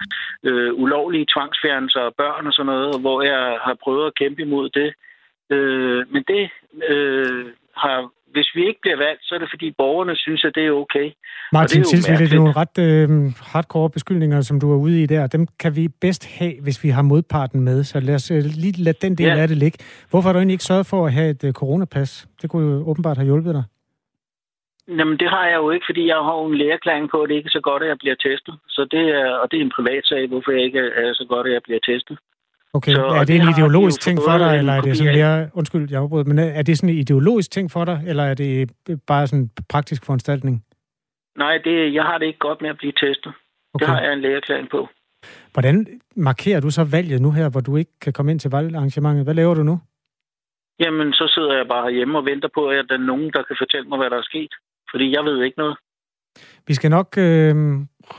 [0.44, 4.70] øh, ulovlige tvangsfjernelser af børn og sådan noget, hvor jeg har prøvet at kæmpe imod
[4.70, 4.94] det.
[5.50, 6.50] Øh, men det
[6.90, 10.66] øh, har hvis vi ikke bliver valgt, så er det fordi borgerne synes, at det
[10.66, 11.08] er okay.
[11.54, 13.08] Martin Tilsville, det er nogle ret øh,
[13.52, 15.28] hardcore beskyldninger, som du er ude i der.
[15.28, 17.84] Dem kan vi bedst have, hvis vi har modparten med.
[17.84, 19.42] Så lad os øh, lige lade den del ja.
[19.44, 19.78] af det ligge.
[20.10, 22.28] Hvorfor har du egentlig ikke sørget for at have et øh, coronapas?
[22.42, 23.66] Det kunne jo åbenbart have hjulpet dig.
[25.00, 27.48] Jamen, det har jeg jo ikke, fordi jeg har en lægerklæring på, at det ikke
[27.48, 28.56] er så godt, at jeg bliver testet.
[28.68, 31.48] Så det er, og det er en privat sag, hvorfor jeg ikke er så godt,
[31.48, 32.18] at jeg bliver testet.
[32.78, 35.50] Okay, så, er det en ideologisk ting for dig, eller er det sådan mere...
[35.54, 38.72] Undskyld, jeg afbryder, men er det sådan en ideologisk ting for dig, eller er det
[39.08, 40.56] bare sådan en praktisk foranstaltning?
[41.38, 43.34] Nej, det, jeg har det ikke godt med at blive testet.
[43.74, 43.86] Okay.
[43.86, 44.88] Det har jeg en lægerklæring på.
[45.54, 49.24] Hvordan markerer du så valget nu her, hvor du ikke kan komme ind til valgarrangementet?
[49.24, 49.80] Hvad laver du nu?
[50.80, 53.56] Jamen, så sidder jeg bare hjemme og venter på, at der er nogen, der kan
[53.60, 54.54] fortælle mig, hvad der er sket.
[54.92, 55.78] Fordi jeg ved ikke noget.
[56.68, 57.56] Vi skal nok øh,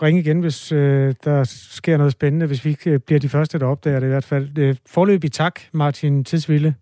[0.03, 3.59] ringe igen, hvis øh, der sker noget spændende, hvis vi ikke øh, bliver de første,
[3.59, 4.59] der opdager det i hvert fald.
[4.59, 6.75] Øh, forløbig tak, Martin Tidsville.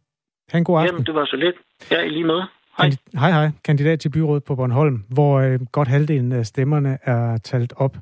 [0.51, 0.95] Ha' en god aften.
[0.95, 1.55] Jamen, det var så lidt.
[1.91, 2.43] Ja, i lige med.
[2.79, 2.87] Hej.
[2.87, 3.51] Kandid- hej, hej.
[3.65, 7.97] Kandidat til byrådet på Bornholm, hvor øh, godt halvdelen af stemmerne er talt op.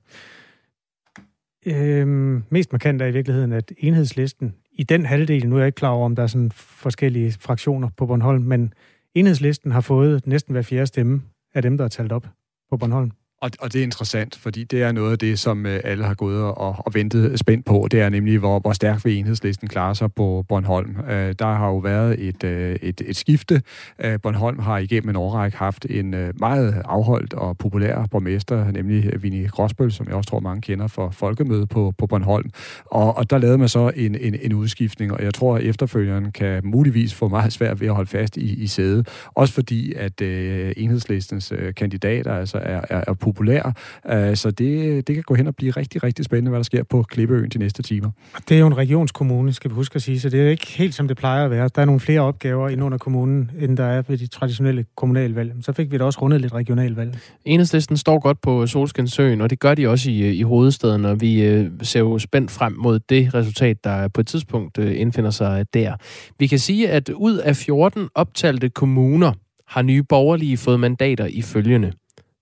[1.66, 2.06] Øh,
[2.50, 5.90] mest markant er i virkeligheden, at enhedslisten i den halvdel, nu er jeg ikke klar
[5.90, 8.74] over, om der er sådan forskellige fraktioner på Bornholm, men
[9.14, 11.22] enhedslisten har fået næsten hver fjerde stemme
[11.54, 12.26] af dem, der er talt op
[12.70, 13.10] på Bornholm.
[13.42, 16.14] Og, og det er interessant, fordi det er noget af det, som øh, alle har
[16.14, 17.88] gået og, og ventet spændt på.
[17.90, 20.96] Det er nemlig, hvor, hvor stærk vil enhedslisten klare sig på Bornholm.
[21.10, 23.62] Øh, der har jo været et, øh, et, et skifte.
[23.98, 29.10] Øh, Bornholm har igennem en årrække haft en øh, meget afholdt og populær borgmester, nemlig
[29.12, 32.50] øh, Vinnie Gråsbøl, som jeg også tror, mange kender for folkemødet på, på Bornholm.
[32.86, 36.32] Og, og der lavede man så en, en, en udskiftning, og jeg tror, at efterfølgeren
[36.32, 39.08] kan muligvis få meget svært ved at holde fast i, i sædet.
[39.34, 43.72] Også fordi, at øh, enhedslistens øh, kandidater altså er, er, er populær.
[44.12, 46.82] Uh, så det, det kan gå hen og blive rigtig, rigtig spændende, hvad der sker
[46.82, 48.10] på Klippeøen de næste timer.
[48.48, 50.94] Det er jo en regionskommune, skal vi huske at sige, så det er ikke helt
[50.94, 51.68] som det plejer at være.
[51.74, 55.52] Der er nogle flere opgaver ind under kommunen, end der er ved de traditionelle kommunalvalg.
[55.60, 57.18] Så fik vi da også rundet lidt regionalvalg.
[57.44, 61.42] Enhedslisten står godt på Solskinsøen, og det gør de også i, i hovedstaden, og vi
[61.42, 65.66] øh, ser jo spændt frem mod det resultat, der på et tidspunkt øh, indfinder sig
[65.74, 65.96] der.
[66.38, 69.32] Vi kan sige, at ud af 14 optalte kommuner
[69.68, 71.92] har nye borgerlige fået mandater i følgende.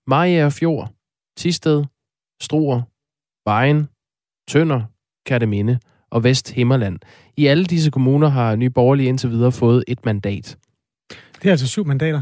[0.07, 0.89] Maja Fjord,
[1.37, 1.83] Tisted,
[2.41, 2.81] Struer,
[3.49, 3.89] Vejen,
[4.47, 4.81] Tønder,
[5.25, 5.79] Kærteminde
[6.11, 6.99] og Vest Himmerland.
[7.37, 10.57] I alle disse kommuner har Nye Borgerlige indtil videre fået et mandat.
[11.09, 12.21] Det er altså syv mandater.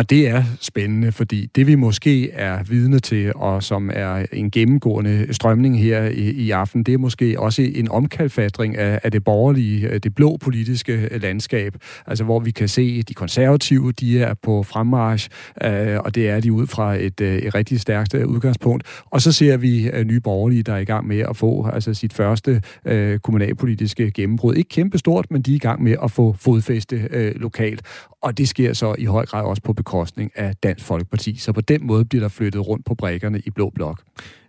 [0.00, 4.50] Og det er spændende, fordi det vi måske er vidne til, og som er en
[4.50, 9.24] gennemgående strømning her i, i aften, det er måske også en omkalfatring af, af det
[9.24, 11.74] borgerlige, øh, det blå politiske øh, landskab.
[12.06, 15.28] Altså hvor vi kan se, at de konservative, de er på fremmarsch,
[15.64, 19.02] øh, og det er de ud fra et, øh, et rigtig stærkt udgangspunkt.
[19.04, 22.12] Og så ser vi nye borgerlige, der er i gang med at få altså sit
[22.12, 24.54] første øh, kommunalpolitiske gennembrud.
[24.54, 27.82] Ikke kæmpestort, men de er i gang med at få fodfæste øh, lokalt.
[28.22, 31.36] Og det sker så i høj grad også på bekostning af Dansk Folkeparti.
[31.36, 34.02] Så på den måde bliver der flyttet rundt på brækkerne i Blå Blok.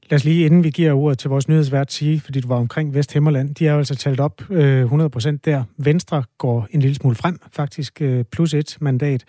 [0.09, 2.93] Lad os lige, inden vi giver ordet til vores nyhedsvært, sige, fordi du var omkring
[2.93, 5.63] Vesthimmerland, de er jo altså talt op øh, 100% der.
[5.77, 9.23] Venstre går en lille smule frem, faktisk øh, plus et mandat.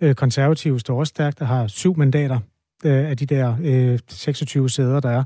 [0.00, 2.38] Øh, konservative står også stærkt og har syv mandater
[2.84, 5.24] øh, af de der øh, 26 sæder, der er.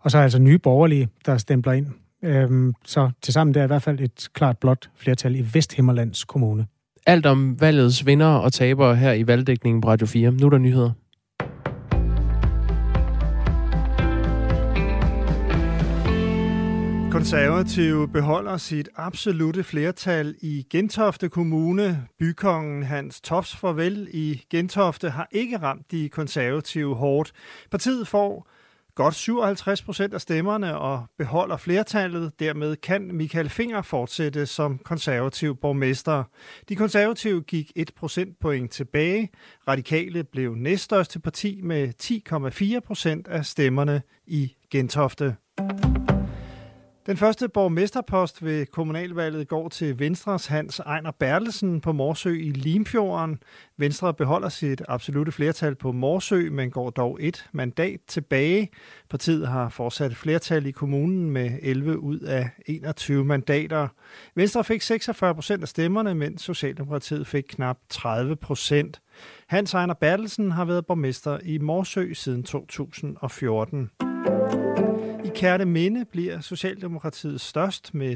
[0.00, 1.86] Og så er altså nye borgerlige, der stempler ind.
[2.24, 6.66] Øh, så tilsammen der er i hvert fald et klart blåt flertal i Vesthimmerlands Kommune.
[7.08, 10.30] Alt om valgets vinder og tabere her i valgdækningen på Radio 4.
[10.30, 10.92] Nu er der nyheder.
[17.10, 22.06] Konservative beholder sit absolute flertal i Gentofte Kommune.
[22.18, 27.32] Bykongen Hans Tops farvel i Gentofte har ikke ramt de konservative hårdt.
[27.70, 28.48] Partiet får
[28.98, 32.40] godt 57 procent af stemmerne og beholder flertallet.
[32.40, 36.24] Dermed kan Michael Finger fortsætte som konservativ borgmester.
[36.68, 39.30] De konservative gik 1 procentpoint tilbage.
[39.68, 41.92] Radikale blev næststørste parti med
[42.74, 45.36] 10,4 procent af stemmerne i Gentofte.
[47.08, 53.38] Den første borgmesterpost ved kommunalvalget går til Venstres Hans Ejner Bertelsen på Morsø i Limfjorden.
[53.76, 58.68] Venstre beholder sit absolute flertal på Morsø, men går dog et mandat tilbage.
[59.10, 63.88] Partiet har fortsat flertal i kommunen med 11 ud af 21 mandater.
[64.34, 69.00] Venstre fik 46 procent af stemmerne, mens Socialdemokratiet fik knap 30 procent.
[69.46, 74.07] Hans Ejner Bertelsen har været borgmester i Morsø siden 2014.
[75.38, 78.12] Kærte Minde bliver Socialdemokratiet størst med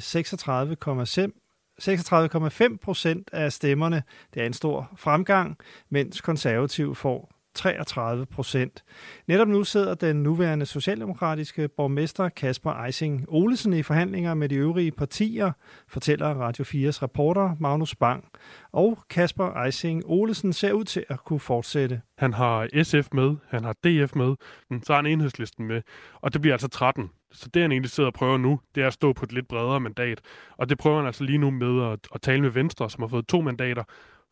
[2.73, 4.03] 36,5 procent af stemmerne.
[4.35, 5.57] Det er en stor fremgang,
[5.91, 8.85] mens konservativ får 33 procent.
[9.27, 14.93] Netop nu sidder den nuværende socialdemokratiske borgmester Kasper Eising Olesen i forhandlinger med de øvrige
[14.93, 15.53] partier,
[15.89, 18.29] fortæller Radio 4's reporter Magnus Bang.
[18.73, 22.01] Og Kasper Eising Olesen ser ud til at kunne fortsætte.
[22.19, 24.35] Han har SF med, han har DF med,
[24.83, 25.83] så har han enhedslisten med,
[26.21, 27.11] og det bliver altså 13.
[27.33, 29.49] Så det, han egentlig sidder og prøver nu, det er at stå på et lidt
[29.49, 30.21] bredere mandat.
[30.57, 33.09] Og det prøver han altså lige nu med at, at tale med Venstre, som har
[33.09, 33.85] fået to mandater,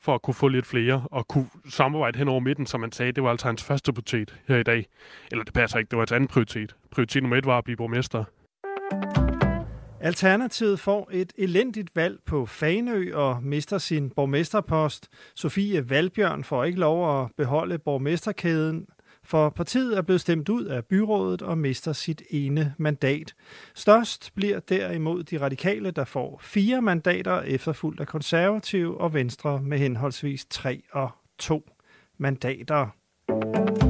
[0.03, 3.13] for at kunne få lidt flere og kunne samarbejde hen over midten, som man sagde.
[3.13, 4.87] Det var altså hans første prioritet her i dag.
[5.31, 6.77] Eller det passer ikke, det var hans anden prioritet.
[6.91, 8.25] Prioritet nummer et var at blive borgmester.
[10.03, 15.09] Alternativet får et elendigt valg på Fanø og mister sin borgmesterpost.
[15.35, 18.87] Sofie Valbjørn får ikke lov at beholde borgmesterkæden,
[19.31, 23.35] for partiet er blevet stemt ud af byrådet og mister sit ene mandat.
[23.75, 29.79] Størst bliver derimod de radikale, der får fire mandater, efterfulgt af konservative og venstre med
[29.79, 31.71] henholdsvis tre og to
[32.19, 33.89] mandater.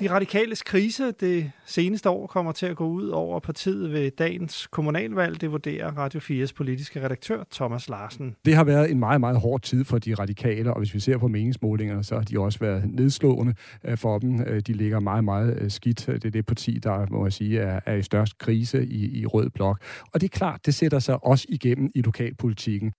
[0.00, 4.66] De radikales krise det seneste år kommer til at gå ud over partiet ved dagens
[4.66, 8.36] kommunalvalg, det vurderer Radio 4's politiske redaktør Thomas Larsen.
[8.44, 11.18] Det har været en meget, meget hård tid for de radikale, og hvis vi ser
[11.18, 14.40] på meningsmålingerne, så har de også været nedslående øh, for dem.
[14.46, 16.06] Øh, de ligger meget, meget øh, skidt.
[16.06, 19.26] Det er det parti, der må jeg sige, er, er i størst krise i, i
[19.26, 19.80] Rød Blok.
[20.12, 22.92] Og det er klart, det sætter sig også igennem i lokalpolitikken.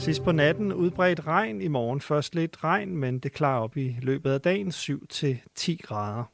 [0.00, 1.60] Sidst på natten udbredt regn.
[1.60, 6.24] I morgen først lidt regn, men det klarer op i løbet af dagen 7-10 grader.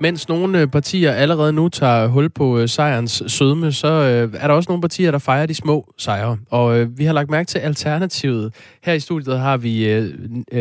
[0.00, 4.46] Mens nogle øh, partier allerede nu tager hul på øh, sejrens sødme, så øh, er
[4.46, 6.38] der også nogle partier, der fejrer de små sejre.
[6.50, 8.54] Og vi har lagt mærke til alternativet.
[8.84, 10.02] Her i studiet har vi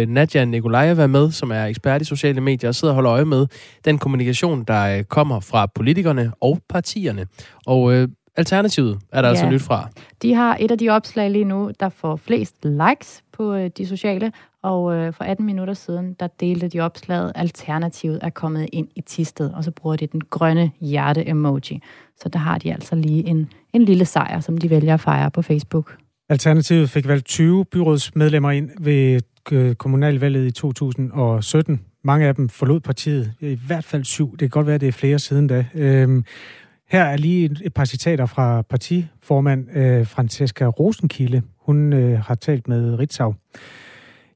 [0.08, 3.48] Nadja Nikolajeva med, som er ekspert i sociale medier og sidder og holder øje med
[3.86, 7.28] den kommunikation, der kommer fra politikerne og partierne.
[7.66, 9.52] Og Alternativet er der altså ja.
[9.52, 9.90] altså nyt fra.
[10.22, 14.32] De har et af de opslag lige nu, der får flest likes på de sociale,
[14.64, 19.02] og øh, for 18 minutter siden, der delte de opslaget, Alternativet er kommet ind i
[19.02, 21.82] tistet, og så bruger de den grønne hjerte-emoji.
[22.22, 25.32] Så der har de altså lige en, en lille sejr, som de vælger at fejre
[25.32, 25.98] på Facebook.
[26.30, 31.82] Alternativet fik valgt 20 byrådsmedlemmer ind ved øh, kommunalvalget i 2017.
[32.04, 34.32] Mange af dem forlod partiet, i hvert fald syv.
[34.32, 35.66] Det kan godt være, at det er flere siden da.
[35.74, 36.26] Øhm,
[36.90, 41.42] her er lige et par citater fra partiformand øh, Francesca Rosenkilde.
[41.60, 43.36] Hun øh, har talt med Ritzau.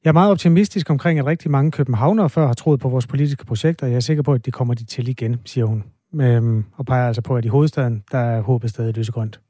[0.04, 3.44] Jeg er meget optimistisk omkring, at rigtig mange københavnere før har troet på vores politiske
[3.44, 3.86] projekter.
[3.86, 5.84] Jeg er sikker på, at de kommer de til igen, siger hun.
[6.20, 9.40] Øhm, og peger altså på, at i hovedstaden, der er håbet stadig lysegrønt.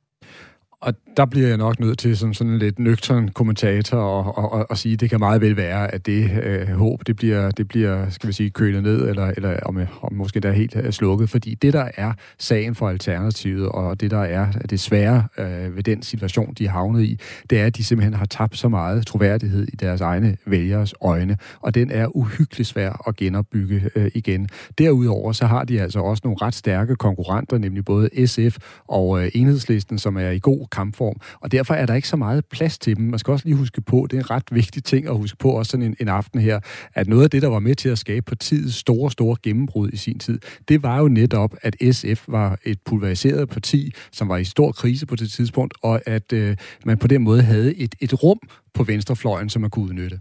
[0.83, 4.53] Og der bliver jeg nok nødt til som sådan en lidt nøgtern kommentator og, og,
[4.53, 7.51] og, og sige, at det kan meget vel være, at det øh, håb, det bliver,
[7.51, 10.77] det bliver, skal vi sige, kølet ned, eller, eller om, om måske der er helt
[10.77, 11.31] er slukket.
[11.31, 15.83] Fordi det, der er sagen for Alternativet, og det, der er det svære øh, ved
[15.83, 17.18] den situation, de er havnet i,
[17.51, 21.37] det er, at de simpelthen har tabt så meget troværdighed i deres egne vælgers øjne.
[21.61, 24.49] Og den er uhyggeligt svær at genopbygge øh, igen.
[24.79, 28.57] Derudover så har de altså også nogle ret stærke konkurrenter, nemlig både SF
[28.88, 32.46] og øh, Enhedslisten, som er i god kampform, og derfor er der ikke så meget
[32.46, 33.04] plads til dem.
[33.04, 35.50] Man skal også lige huske på, det er en ret vigtig ting at huske på
[35.50, 36.61] også sådan en, en aften her,
[36.94, 39.96] at noget af det, der var med til at skabe partiets store, store gennembrud i
[39.96, 44.44] sin tid, det var jo netop, at SF var et pulveriseret parti, som var i
[44.44, 48.22] stor krise på det tidspunkt, og at øh, man på den måde havde et, et
[48.22, 48.38] rum
[48.74, 50.20] på venstrefløjen, som man kunne udnytte.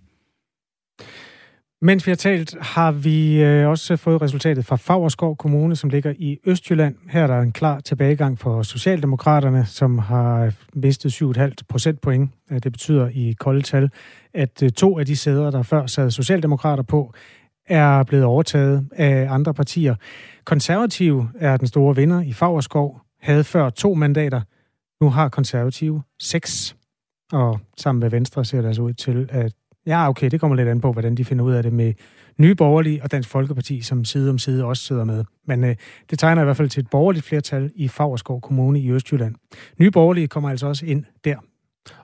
[1.83, 6.13] Mens vi har talt, har vi øh, også fået resultatet fra Fagerskov Kommune, som ligger
[6.17, 6.95] i Østjylland.
[7.09, 12.31] Her er der en klar tilbagegang for Socialdemokraterne, som har øh, mistet 7,5 procentpoint.
[12.51, 13.89] Øh, det betyder i kolde tal,
[14.33, 17.13] at to af de sæder, der før sad Socialdemokrater på,
[17.67, 19.95] er blevet overtaget af andre partier.
[20.45, 24.41] Konservative er den store vinder i Fagerskov, havde før to mandater.
[25.03, 26.75] Nu har konservative seks.
[27.31, 29.53] Og sammen med Venstre ser det altså ud til, at
[29.87, 31.93] Ja, okay, det kommer lidt an på, hvordan de finder ud af det med
[32.37, 35.23] Nye Borgerlige og Dansk Folkeparti, som side om side også sidder med.
[35.47, 35.75] Men øh,
[36.09, 39.35] det tegner i hvert fald til et borgerligt flertal i Fagerskov Kommune i Østjylland.
[39.79, 41.35] Nye Borgerlige kommer altså også ind der.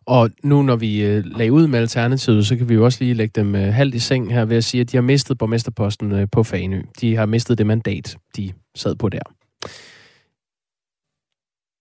[0.06, 3.14] Og nu når vi øh, lagde ud med Alternativet, så kan vi jo også lige
[3.14, 6.12] lægge dem øh, halvt i seng her ved at sige, at de har mistet borgmesterposten
[6.12, 6.82] øh, på Fanø.
[7.02, 9.22] De har mistet det mandat, de sad på der.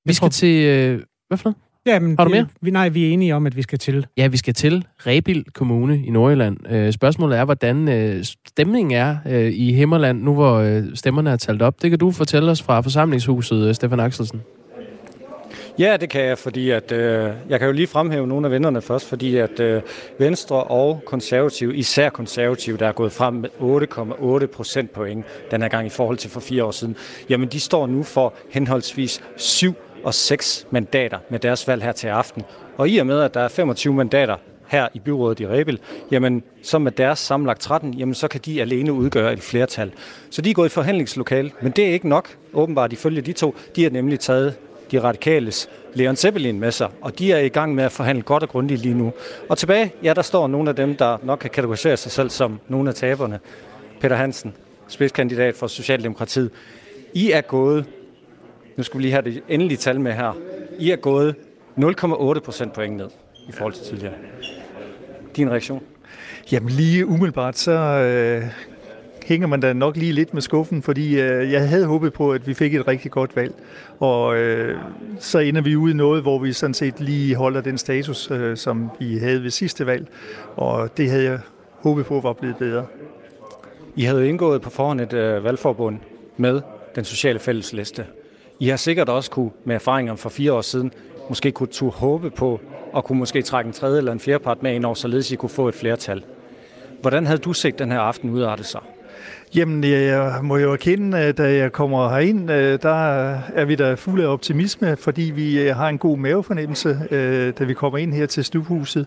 [0.05, 0.67] Vi skal til...
[0.67, 1.66] Øh, hvad for noget?
[1.87, 2.47] Ja, men Har du mere?
[2.61, 4.07] Vi, nej, vi er enige om, at vi skal til.
[4.17, 6.73] Ja, vi skal til Rebild Kommune i Nordjylland.
[6.73, 11.37] Øh, spørgsmålet er, hvordan øh, stemningen er øh, i Himmerland, nu hvor øh, stemmerne er
[11.37, 11.83] talt op.
[11.83, 14.43] Det kan du fortælle os fra forsamlingshuset, øh, Stefan Axelsen.
[15.79, 18.83] Ja, det kan jeg, fordi at, øh, jeg kan jo lige fremhæve nogle af vennerne
[18.83, 19.83] først, fordi at øh,
[20.19, 23.49] Venstre og Konservative, især Konservative, der er gået frem med
[24.43, 26.97] 8,8 procentpoint den her gang i forhold til for fire år siden,
[27.29, 29.75] jamen de står nu for henholdsvis 7
[30.07, 32.43] og 6 mandater med deres valg her til aften.
[32.77, 36.43] Og i og med, at der er 25 mandater her i byrådet i Rebel, jamen
[36.63, 39.93] så med deres sammenlagt 13, jamen så kan de alene udgøre et flertal.
[40.31, 43.57] Så de er gået i forhandlingslokale, men det er ikke nok, åbenbart ifølge de to.
[43.77, 44.55] De har nemlig taget
[44.91, 48.43] de radikales Leon Zeppelin med sig, og de er i gang med at forhandle godt
[48.43, 49.13] og grundigt lige nu.
[49.49, 52.61] Og tilbage, ja, der står nogle af dem, der nok kan kategorisere sig selv som
[52.69, 53.41] nogle af taberne.
[54.01, 54.55] Peter Hansen,
[54.89, 56.51] spidskandidat for Socialdemokratiet.
[57.15, 57.85] I er gået
[58.77, 60.39] nu skal vi lige have det endelige tal med her.
[60.79, 61.35] I er gået
[61.79, 63.09] 0,8 procent point ned
[63.49, 64.15] i forhold til tidligere.
[65.37, 65.83] Din reaktion?
[66.53, 68.45] Jamen lige umiddelbart, så øh,
[69.27, 72.47] hænger man da nok lige lidt med skuffen, fordi øh, jeg havde håbet på, at
[72.47, 73.55] vi fik et rigtig godt valg.
[74.01, 74.79] Og øh,
[75.19, 78.57] så ender vi ude i noget, hvor vi sådan set lige holder den status, øh,
[78.57, 80.07] som vi havde ved sidste valg.
[80.57, 81.39] Og det havde jeg
[81.73, 82.87] håbet på var blevet bedre.
[83.97, 85.99] I havde indgået på forhånd et øh, valgforbund
[86.37, 86.61] med
[86.95, 88.05] den sociale fællesliste.
[88.61, 90.93] I har sikkert også kunne, med erfaringer fra fire år siden,
[91.29, 92.61] måske kunne turde håbe på,
[92.93, 95.37] og kunne måske trække en tredje eller en fjerde part med ind over, således I
[95.37, 96.25] kunne få et flertal.
[97.01, 98.81] Hvordan havde du set den her aften udarte sig?
[99.55, 103.95] Jamen, jeg må jo erkende, øh, da jeg kommer herind, øh, der er vi da
[103.95, 106.99] fulde af optimisme, fordi vi øh, har en god mavefornemmelse,
[107.59, 109.07] da vi kommer ind her til stubhuset.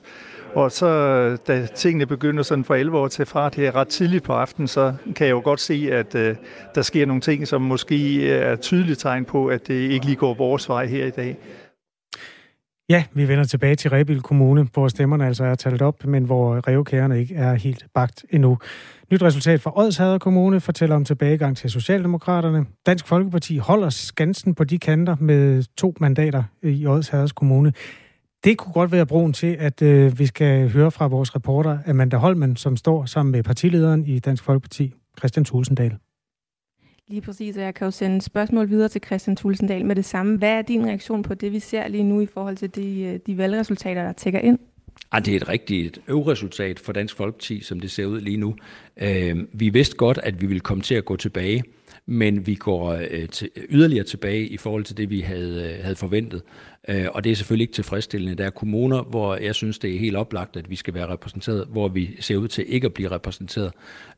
[0.55, 4.33] Og så, da tingene begynder sådan for 11 år til fart her ret tidligt på
[4.33, 6.35] aftenen, så kan jeg jo godt se, at øh,
[6.75, 10.15] der sker nogle ting, som måske øh, er tydelige tegn på, at det ikke lige
[10.15, 11.37] går vores vej her i dag.
[12.89, 16.67] Ja, vi vender tilbage til Rebild Kommune, hvor stemmerne altså er talt op, men hvor
[16.67, 18.57] revkærerne ikke er helt bagt endnu.
[19.11, 22.65] Nyt resultat fra Odshader Kommune fortæller om tilbagegang til Socialdemokraterne.
[22.85, 27.73] Dansk Folkeparti holder skansen på de kanter med to mandater i Odshaders Kommune.
[28.43, 32.17] Det kunne godt være broen til, at øh, vi skal høre fra vores reporter Amanda
[32.17, 35.97] Holmen, som står sammen med partilederen i Dansk Folkeparti, Christian Tulsendal.
[37.07, 40.37] Lige præcis, og jeg kan jo sende spørgsmål videre til Christian Tulsendal med det samme.
[40.37, 43.19] Hvad er din reaktion på det, vi ser lige nu i forhold til de, øh,
[43.27, 44.59] de valgresultater, der tækker ind?
[45.11, 48.55] Ah, det er et rigtigt øvresultat for Dansk Folkeparti, som det ser ud lige nu.
[49.01, 51.63] Øh, vi vidste godt, at vi ville komme til at gå tilbage
[52.09, 55.95] men vi går øh, til, yderligere tilbage i forhold til det, vi havde, øh, havde
[55.95, 56.41] forventet.
[56.87, 58.35] Øh, og det er selvfølgelig ikke tilfredsstillende.
[58.35, 61.67] Der er kommuner, hvor jeg synes, det er helt oplagt, at vi skal være repræsenteret,
[61.71, 63.71] hvor vi ser ud til ikke at blive repræsenteret.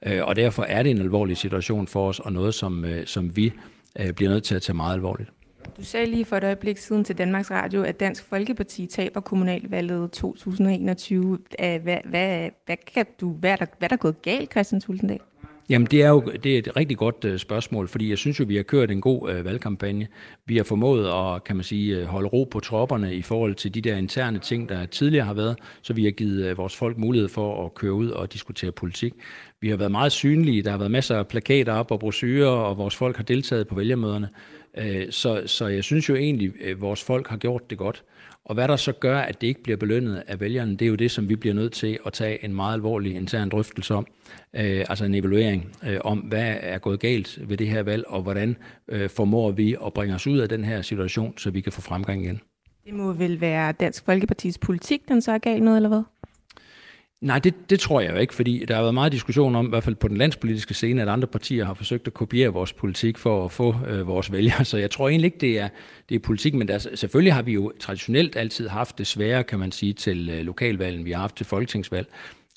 [0.06, 3.36] Øh, og derfor er det en alvorlig situation for os, og noget, som, øh, som
[3.36, 3.54] vi
[4.00, 5.30] øh, bliver nødt til at tage meget alvorligt.
[5.78, 10.12] Du sagde lige for et øjeblik siden til Danmarks Radio, at Dansk Folkeparti taber kommunalvalget
[10.12, 11.40] 2021.
[11.60, 14.82] Hvad, hvad, hvad, hvad, kan du, hvad, er der, hvad er der gået galt, Christian
[14.82, 15.20] Tulsendal?
[15.72, 18.46] Jamen, det er jo det er et rigtig godt øh, spørgsmål, fordi jeg synes jo,
[18.48, 20.08] vi har kørt en god øh, valgkampagne.
[20.46, 23.74] Vi har formået at, kan man sige, øh, holde ro på tropperne i forhold til
[23.74, 26.98] de der interne ting, der tidligere har været, så vi har givet øh, vores folk
[26.98, 29.14] mulighed for at køre ud og diskutere politik.
[29.62, 32.78] Vi har været meget synlige, der har været masser af plakater op og brochurer, og
[32.78, 34.30] vores folk har deltaget på vælgermøderne.
[34.78, 38.04] Øh, så, så jeg synes jo egentlig, at vores folk har gjort det godt.
[38.46, 40.96] Og hvad der så gør, at det ikke bliver belønnet af vælgerne, det er jo
[40.96, 44.08] det, som vi bliver nødt til at tage en meget alvorlig intern drøftelse om.
[44.56, 48.22] Øh, altså en evaluering øh, om, hvad er gået galt ved det her valg, og
[48.22, 48.58] hvordan
[48.88, 51.82] øh, formår vi at bringe os ud af den her situation, så vi kan få
[51.82, 52.42] fremgang igen.
[52.86, 56.04] Det må vel være Dansk Folkepartis politik, den så er galt med, eller hvad?
[57.22, 59.70] Nej, det, det tror jeg jo ikke, fordi der har været meget diskussion om, i
[59.70, 63.18] hvert fald på den landspolitiske scene, at andre partier har forsøgt at kopiere vores politik
[63.18, 64.66] for at få øh, vores vælgere.
[64.66, 65.70] Så jeg tror egentlig ikke, det er,
[66.10, 69.60] det er politik, men der, selvfølgelig har vi jo traditionelt altid haft det svære, kan
[69.60, 72.08] man sige, til øh, lokalvalgen, vi har haft til folketingsvalg.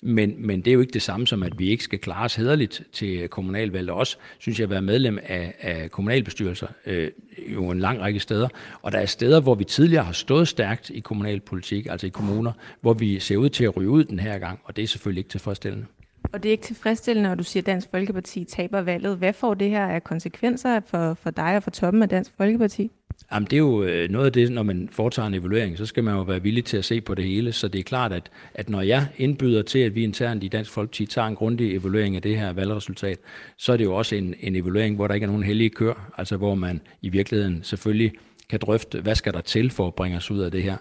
[0.07, 2.34] Men, men det er jo ikke det samme som, at vi ikke skal klare os
[2.34, 3.90] hederligt til kommunalvalg.
[3.90, 7.11] Og også, synes jeg, at være medlem af, af kommunalbestyrelser øh,
[7.55, 8.48] jo en lang række steder.
[8.82, 12.52] Og der er steder, hvor vi tidligere har stået stærkt i kommunalpolitik, altså i kommuner,
[12.80, 15.20] hvor vi ser ud til at ryge ud den her gang, og det er selvfølgelig
[15.20, 15.86] ikke tilfredsstillende.
[16.32, 19.16] Og det er ikke tilfredsstillende, når du siger, at Dansk Folkeparti taber valget.
[19.16, 22.90] Hvad får det her af konsekvenser for, for dig og for toppen af Dansk Folkeparti?
[23.35, 26.05] Jamen, det er jo øh, noget af det, når man foretager en evaluering, så skal
[26.05, 27.53] man jo være villig til at se på det hele.
[27.53, 30.70] Så det er klart, at, at når jeg indbyder til, at vi internt i Dansk
[30.70, 33.18] Folkeparti tager en grundig evaluering af det her valgresultat,
[33.57, 36.12] så er det jo også en, en evaluering, hvor der ikke er nogen hellige kør,
[36.18, 38.12] altså hvor man i virkeligheden selvfølgelig
[38.49, 40.76] kan drøfte, hvad skal der til for at bringe os ud af det her.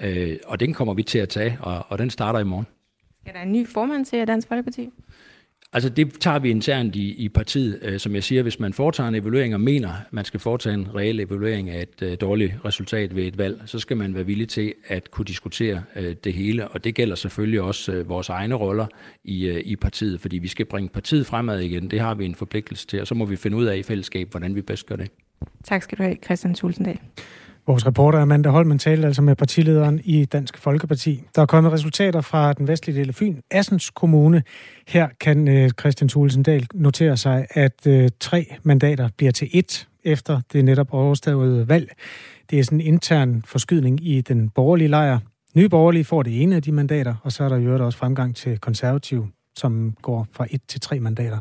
[0.00, 2.66] Øh, og den kommer vi til at tage, og, og den starter i morgen.
[3.20, 4.90] Skal der en ny formand til Dansk Folkeparti?
[5.72, 7.78] Altså det tager vi internt i, i partiet.
[7.82, 10.74] Øh, som jeg siger, hvis man foretager en evaluering og mener, at man skal foretage
[10.74, 14.26] en reel evaluering af et øh, dårligt resultat ved et valg, så skal man være
[14.26, 16.68] villig til at kunne diskutere øh, det hele.
[16.68, 18.86] Og det gælder selvfølgelig også øh, vores egne roller
[19.24, 21.90] i, øh, i partiet, fordi vi skal bringe partiet fremad igen.
[21.90, 24.30] Det har vi en forpligtelse til, og så må vi finde ud af i fællesskab,
[24.30, 25.10] hvordan vi bedst gør det.
[25.64, 26.98] Tak skal du have, Christian Tulsendal.
[27.68, 31.22] Vores reporter Amanda Holmen talte altså med partilederen i Dansk Folkeparti.
[31.34, 34.42] Der er kommet resultater fra den vestlige del af Fyn, Assens Kommune.
[34.88, 39.88] Her kan øh, Christian Thulesen Dahl notere sig, at øh, tre mandater bliver til et
[40.04, 41.92] efter det netop overståede valg.
[42.50, 45.18] Det er sådan en intern forskydning i den borgerlige lejr.
[45.54, 48.36] Nye borgerlige får det ene af de mandater, og så er der jo også fremgang
[48.36, 51.38] til konservativ, som går fra et til tre mandater.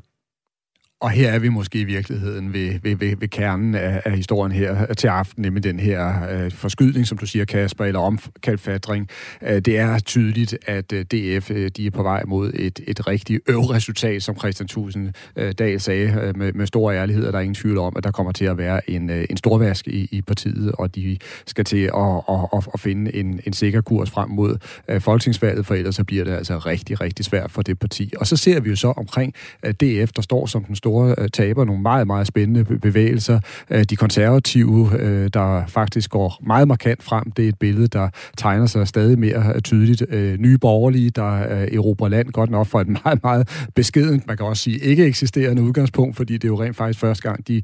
[0.99, 4.51] Og her er vi måske i virkeligheden ved, ved, ved, ved kernen af, af historien
[4.51, 9.09] her til aften, nemlig den her øh, forskydning, som du siger, Kasper, eller omkalfatring.
[9.41, 13.07] Øh, det er tydeligt, at øh, DF øh, de er på vej mod et, et
[13.07, 17.39] rigtigt øvresultat, som Christian Tusind øh, Dahl sagde øh, med, med stor ærlighed, og der
[17.39, 20.07] er ingen tvivl om, at der kommer til at være en, øh, en storvask i,
[20.11, 24.09] i partiet, og de skal til at, at, at, at finde en, en sikker kurs
[24.09, 27.79] frem mod øh, folketingsvalget, for ellers så bliver det altså rigtig, rigtig svært for det
[27.79, 28.13] parti.
[28.19, 29.33] Og så ser vi jo så omkring
[29.65, 33.39] øh, DF, der står som den store store øh, taber, nogle meget, meget spændende bevægelser.
[33.69, 38.09] Øh, de konservative, øh, der faktisk går meget markant frem, det er et billede, der
[38.37, 40.03] tegner sig stadig mere tydeligt.
[40.39, 41.31] Nye borgerlige, der
[41.73, 45.61] erobrer land, godt nok for et meget, meget beskedent, man kan også sige, ikke eksisterende
[45.61, 47.61] udgangspunkt, fordi det er jo rent faktisk første gang, de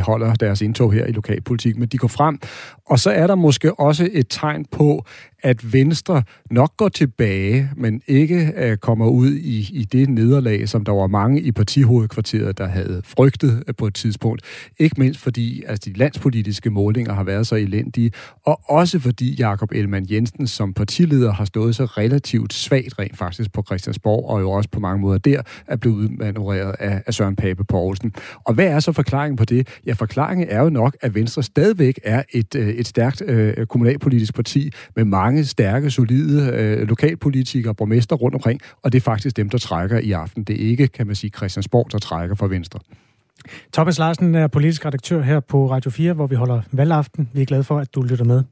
[0.00, 2.38] holder deres indtog her i lokalpolitik, men de går frem.
[2.86, 5.04] Og så er der måske også et tegn på,
[5.42, 10.84] at Venstre nok går tilbage, men ikke øh, kommer ud i, i det nederlag, som
[10.84, 14.42] der var mange i partihovedkvarteret, der havde frygtet øh, på et tidspunkt.
[14.78, 18.10] Ikke mindst fordi altså, de landspolitiske målinger har været så elendige,
[18.46, 23.52] og også fordi Jakob Elman Jensen som partileder har stået så relativt svagt rent faktisk
[23.52, 27.36] på Christiansborg, og jo også på mange måder der er blevet udmanøvreret af, af Søren
[27.36, 28.12] Pape Poulsen.
[28.44, 29.68] Og hvad er så forklaringen på det?
[29.86, 34.34] Ja, forklaringen er jo nok, at Venstre stadigvæk er et, øh, et stærkt øh, kommunalpolitisk
[34.34, 39.02] parti med mange mange stærke, solide øh, lokalpolitikere og borgmester rundt omkring, og det er
[39.02, 40.44] faktisk dem, der trækker i aften.
[40.44, 42.80] Det er ikke, kan man sige, Christiansborg, der trækker for Venstre.
[43.72, 47.28] Thomas Larsen er politisk redaktør her på Radio 4, hvor vi holder valgaften.
[47.32, 48.42] Vi er glade for, at du lytter med.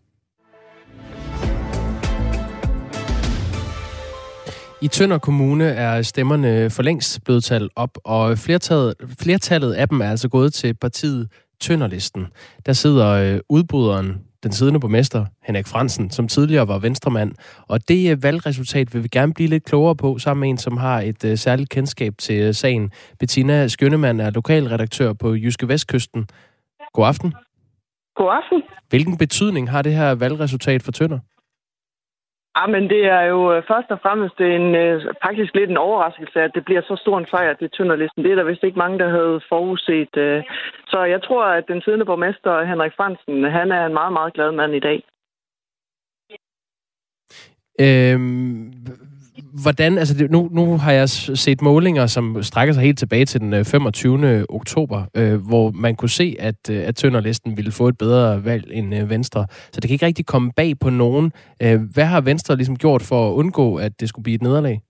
[4.82, 10.00] I Tønder Kommune er stemmerne for længst blevet talt op, og flertallet, flertallet af dem
[10.00, 11.28] er altså gået til partiet
[11.60, 12.26] Tønderlisten.
[12.66, 17.32] Der sidder øh, udbryderen den siddende borgmester, Henrik Fransen, som tidligere var venstremand.
[17.68, 20.76] Og det uh, valgresultat vil vi gerne blive lidt klogere på, sammen med en, som
[20.76, 22.90] har et uh, særligt kendskab til uh, sagen.
[23.18, 26.28] Bettina Skønnemann er lokalredaktør på Jyske Vestkysten.
[26.92, 27.34] God aften.
[28.16, 28.62] God aften.
[28.88, 31.18] Hvilken betydning har det her valgresultat for Tønder?
[32.56, 36.38] Ja, men det er jo øh, først og fremmest en, øh, faktisk lidt en overraskelse,
[36.40, 38.24] at det bliver så stor en sejr til Tønderlisten.
[38.24, 40.16] Det er der vist ikke mange, der havde forudset.
[40.16, 40.42] Øh.
[40.86, 44.52] Så jeg tror, at den siddende borgmester, Henrik Fransen, han er en meget, meget glad
[44.52, 44.98] mand i dag.
[47.80, 48.72] Øhm,
[49.52, 53.40] hvordan, altså det, nu, nu har jeg set målinger, som strækker sig helt tilbage til
[53.40, 54.46] den øh, 25.
[54.48, 58.64] Oktober, øh, hvor man kunne se, at, øh, at Tønderlisten ville få et bedre valg
[58.70, 59.46] end øh, Venstre.
[59.72, 61.32] Så det kan ikke rigtig komme bag på nogen.
[61.62, 64.80] Øh, hvad har Venstre ligesom gjort for at undgå, at det skulle blive et nederlag?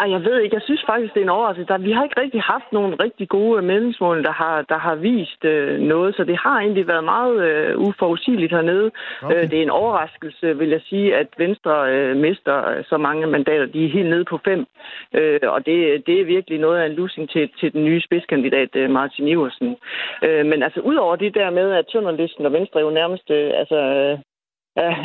[0.00, 0.54] Ej, jeg ved ikke.
[0.54, 1.72] Jeg synes faktisk, det er en overraskelse.
[1.72, 5.44] Der, vi har ikke rigtig haft nogle rigtig gode meningsmål, der har, der har vist
[5.44, 8.90] øh, noget, så det har egentlig været meget øh, uforudsigeligt hernede.
[9.22, 9.36] Okay.
[9.36, 13.26] Øh, det er en overraskelse, vil jeg sige, at Venstre øh, mister øh, så mange
[13.26, 13.66] mandater.
[13.66, 14.66] De er helt nede på fem,
[15.14, 18.68] øh, og det, det er virkelig noget af en losing til, til den nye spidskandidat,
[18.76, 19.76] øh, Martin Iversen.
[20.24, 23.78] Øh, men altså, udover det der med, at Tønderlisten og Venstre jo nærmest øh, altså,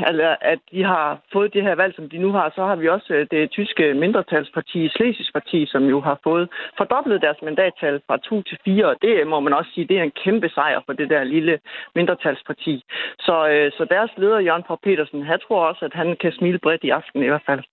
[0.10, 2.88] eller at de har fået det her valg, som de nu har, så har vi
[2.90, 8.18] også øh, det tyske mindretalsparti, Slesisk Parti, som jo har fået fordoblet deres mandattal fra
[8.18, 10.94] 2 til 4, og det må man også sige, det er en kæmpe sejr for
[10.94, 11.60] det der lille
[11.96, 12.84] mindretalsparti.
[13.20, 16.60] Så, øh, så deres leder, Jørgen Paul Petersen, han tror også, at han kan smile
[16.60, 17.64] bredt i aften i hvert fald.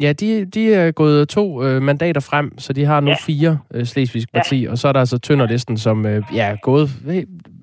[0.00, 3.16] Ja, de, de er gået to øh, mandater frem, så de har nu ja.
[3.26, 4.70] fire øh, slesvigske parti, ja.
[4.70, 6.88] og så er der altså Tønderlisten, som øh, ja, er gået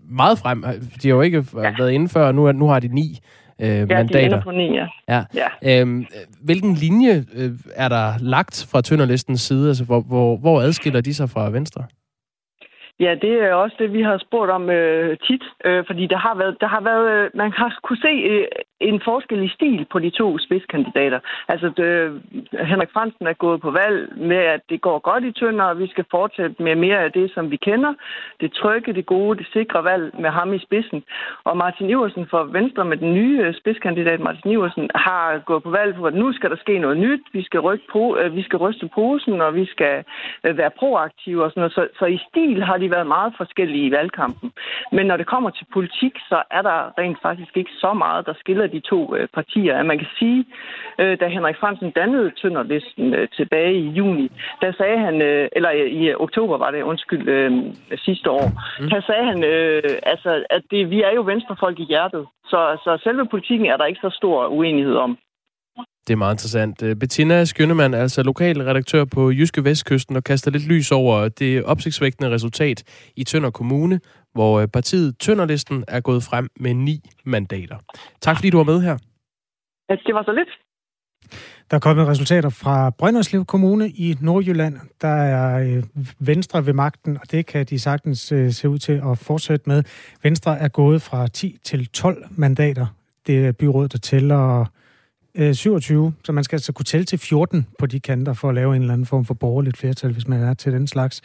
[0.10, 0.64] meget frem.
[1.04, 1.74] De har jo ikke ja.
[1.78, 3.20] været inde før, og nu, nu har de ni
[3.62, 4.38] øh, ja, mandater.
[4.38, 4.88] De på ni, ja.
[5.10, 5.24] ja.
[5.42, 5.82] ja.
[5.82, 6.06] Øhm,
[6.46, 9.68] hvilken linje øh, er der lagt fra Tønderlistens side?
[9.68, 11.84] Altså, hvor, hvor, hvor adskiller de sig fra Venstre?
[13.00, 16.36] Ja, det er også det, vi har spurgt om øh, tit, øh, fordi der har
[16.38, 18.46] været, der har været, øh, man har kunne se øh,
[18.82, 21.20] en forskel i stil på de to spidskandidater.
[21.48, 22.22] Altså, det,
[22.72, 25.88] Henrik Fransen er gået på valg med, at det går godt i Tønder, og vi
[25.88, 27.94] skal fortsætte med mere af det, som vi kender.
[28.42, 31.04] Det trygge, det gode, det sikre valg med ham i spidsen.
[31.44, 35.70] Og Martin Iversen for Venstre med den nye øh, spidskandidat, Martin Iversen, har gået på
[35.70, 37.24] valg for, at nu skal der ske noget nyt.
[37.34, 40.04] Vi skal, rykke på, øh, vi skal ryste posen, og vi skal
[40.44, 41.74] øh, være proaktive og sådan noget.
[41.74, 44.52] Så, så i stil har de været meget forskellige i valgkampen.
[44.92, 48.34] Men når det kommer til politik, så er der rent faktisk ikke så meget, der
[48.34, 49.78] skiller de to øh, partier.
[49.78, 50.46] At man kan sige,
[51.00, 55.72] øh, da Henrik Fransen dannede Tønderlisten øh, tilbage i juni, der sagde han, øh, eller
[55.72, 57.52] i oktober var det, undskyld, øh,
[57.98, 58.48] sidste år,
[58.80, 58.90] mm.
[58.90, 62.26] der sagde han, øh, altså, at det, vi er jo venstrefolk i hjertet.
[62.46, 65.18] Så, så selve politikken er der ikke så stor uenighed om.
[66.08, 66.84] Det er meget interessant.
[66.84, 71.64] Øh, Bettina Skønnemann, altså lokal redaktør på Jyske Vestkysten, og kaster lidt lys over det
[71.64, 72.84] opsigtsvægtende resultat
[73.16, 74.00] i Tønder Kommune,
[74.34, 77.78] hvor øh, partiet Tønderlisten er gået frem med ni mandater.
[78.22, 78.98] Tak fordi du var med her.
[79.90, 80.50] Det var så lidt.
[81.72, 84.78] Der er kommet resultater fra Brønderslev Kommune i Nordjylland.
[85.02, 85.84] Der er øh,
[86.20, 88.20] Venstre ved magten, og det kan de sagtens
[88.50, 89.84] se ud til at fortsætte med.
[90.24, 92.86] Venstre er gået fra 10 til 12 mandater.
[93.28, 94.66] Det er byrådet, der tæller
[95.54, 98.76] 27, så man skal altså kunne tælle til 14 på de kanter for at lave
[98.76, 101.22] en eller anden form for borgerligt flertal, hvis man er til den slags.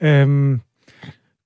[0.00, 0.60] Øhm,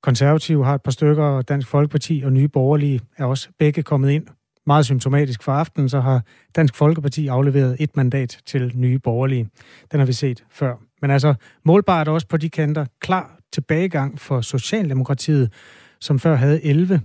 [0.03, 4.11] Konservative har et par stykker, og Dansk Folkeparti og Nye Borgerlige er også begge kommet
[4.11, 4.27] ind.
[4.67, 6.23] Meget symptomatisk for aftenen, så har
[6.57, 9.51] Dansk Folkeparti afleveret et mandat til Nye Borgerlige.
[9.93, 10.77] Den har vi set før.
[11.03, 11.35] Men altså
[11.65, 12.87] målbart også på de kanter.
[13.01, 15.53] Klar tilbagegang for Socialdemokratiet,
[16.01, 17.01] som før havde 11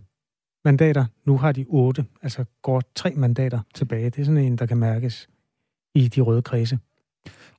[0.65, 1.05] mandater.
[1.25, 4.09] Nu har de 8, altså går tre mandater tilbage.
[4.09, 5.29] Det er sådan en, der kan mærkes
[5.95, 6.79] i de røde kredse.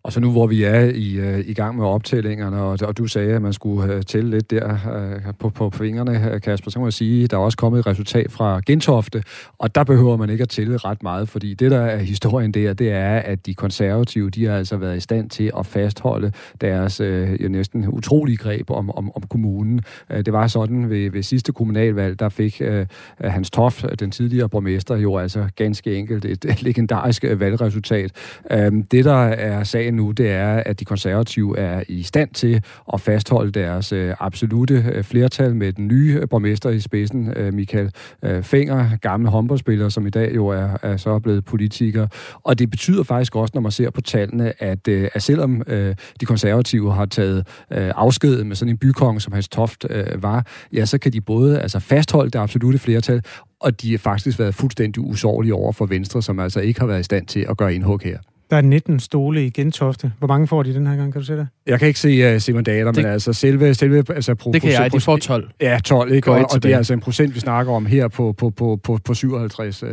[0.04, 3.06] Og så nu, hvor vi er i, øh, i gang med optællingerne, og, og du
[3.06, 6.78] sagde, at man skulle øh, tælle lidt der øh, på, på fingrene, øh, Kasper, så
[6.78, 9.22] må jeg sige, at der er også kommet et resultat fra Gentofte,
[9.58, 12.72] og der behøver man ikke at tælle ret meget, fordi det, der er historien der,
[12.72, 17.00] det er, at de konservative, de har altså været i stand til at fastholde deres
[17.00, 19.80] øh, jo næsten utrolige greb om, om, om kommunen.
[20.10, 22.86] Øh, det var sådan ved, ved sidste kommunalvalg, der fik øh,
[23.24, 28.10] øh, Hans Toft, den tidligere borgmester, jo altså ganske enkelt et legendarisk valgresultat.
[28.50, 32.62] Øh, det, der er sagen nu, det er, at de konservative er i stand til
[32.92, 37.54] at fastholde deres øh, absolute øh, flertal med den nye øh, borgmester i spidsen, øh,
[37.54, 37.90] Michael
[38.22, 42.06] øh, Fenger, gamle håndboldspiller, som i dag jo er, er så blevet politiker.
[42.42, 45.94] Og det betyder faktisk også, når man ser på tallene, at, øh, at selvom øh,
[46.20, 50.46] de konservative har taget øh, afsked med sådan en bykong, som Hans Toft øh, var,
[50.72, 53.22] ja, så kan de både altså, fastholde det absolute flertal,
[53.60, 57.00] og de har faktisk været fuldstændig usårlige over for Venstre, som altså ikke har været
[57.00, 58.18] i stand til at gøre indhug her.
[58.52, 60.12] Der er 19 stole i Gentofte.
[60.18, 61.48] Hvor mange får de den her gang, kan du se det?
[61.66, 63.74] Jeg kan ikke se uh, Simon Dater, det, men altså selve...
[63.74, 65.50] selve altså, pro, det kan jeg, de får 12.
[65.60, 66.30] Ja, 12, ikke?
[66.30, 68.98] Og, og det er altså en procent, vi snakker om her på, på, på, på,
[69.04, 69.90] på 57 uh,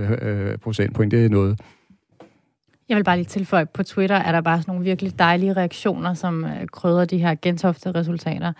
[0.63, 1.11] procentpoint.
[1.11, 1.59] Det er noget.
[2.89, 6.13] Jeg vil bare lige tilføje, på Twitter er der bare sådan nogle virkelig dejlige reaktioner,
[6.13, 8.53] som krydder de her Gentofte-resultater.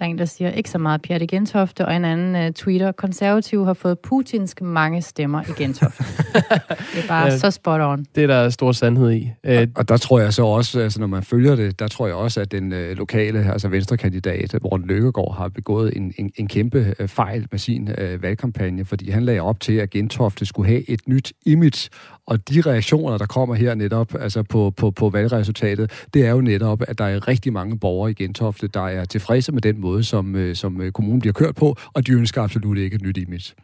[0.00, 2.92] Der er en, der siger, ikke så meget Pjerde Gentofte, og en anden uh, tweeter,
[2.92, 6.04] konservative har fået putinsk mange stemmer i Gentofte.
[6.94, 8.06] det er bare ja, så spot on.
[8.14, 9.30] Det er der stor sandhed i.
[9.44, 12.16] Og, og der tror jeg så også, altså når man følger det, der tror jeg
[12.16, 16.94] også, at den øh, lokale, altså venstrekandidat, Morten Løkkegaard, har begået en, en, en kæmpe
[16.98, 20.90] øh, fejl med sin øh, valgkampagne, fordi han lagde op til, at Gentofte skulle have
[20.90, 21.88] et nyt image,
[22.30, 26.40] og de reaktioner, der kommer her netop altså på, på, på valgresultatet, det er jo
[26.40, 30.04] netop, at der er rigtig mange borgere i Gentofte, der er tilfredse med den måde,
[30.04, 33.16] som, øh, som øh, kommunen bliver kørt på, og de ønsker absolut ikke et nyt
[33.16, 33.54] image.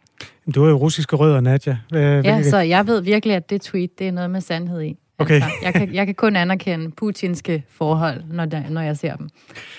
[0.55, 1.77] Du er jo russiske rødder, Nadja.
[1.89, 4.97] Hvad, ja, så jeg ved virkelig, at det tweet, det er noget med sandhed i.
[5.17, 5.33] Okay.
[5.33, 9.29] Altså, jeg, kan, jeg kan kun anerkende putinske forhold, når, der, når jeg ser dem.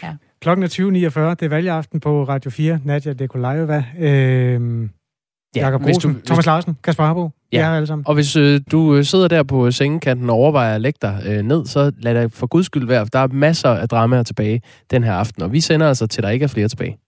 [0.03, 0.15] Ja.
[0.41, 0.81] Klokken er 20.49.
[1.35, 2.81] Det er valgaften på Radio 4.
[2.85, 3.85] Nadja Dekolajeva.
[3.99, 4.89] Øh,
[5.57, 7.31] Ja, Jakob Rosen, du, Thomas Larsen, Kasper Harbo.
[7.53, 8.07] Ja, er alle sammen.
[8.07, 11.43] og hvis øh, du øh, sidder der på sengekanten og overvejer at lægge dig øh,
[11.43, 13.07] ned, så lad dig for guds skyld være.
[13.13, 16.29] Der er masser af dramaer tilbage den her aften, og vi sender altså til, der
[16.31, 16.99] ikke er flere tilbage.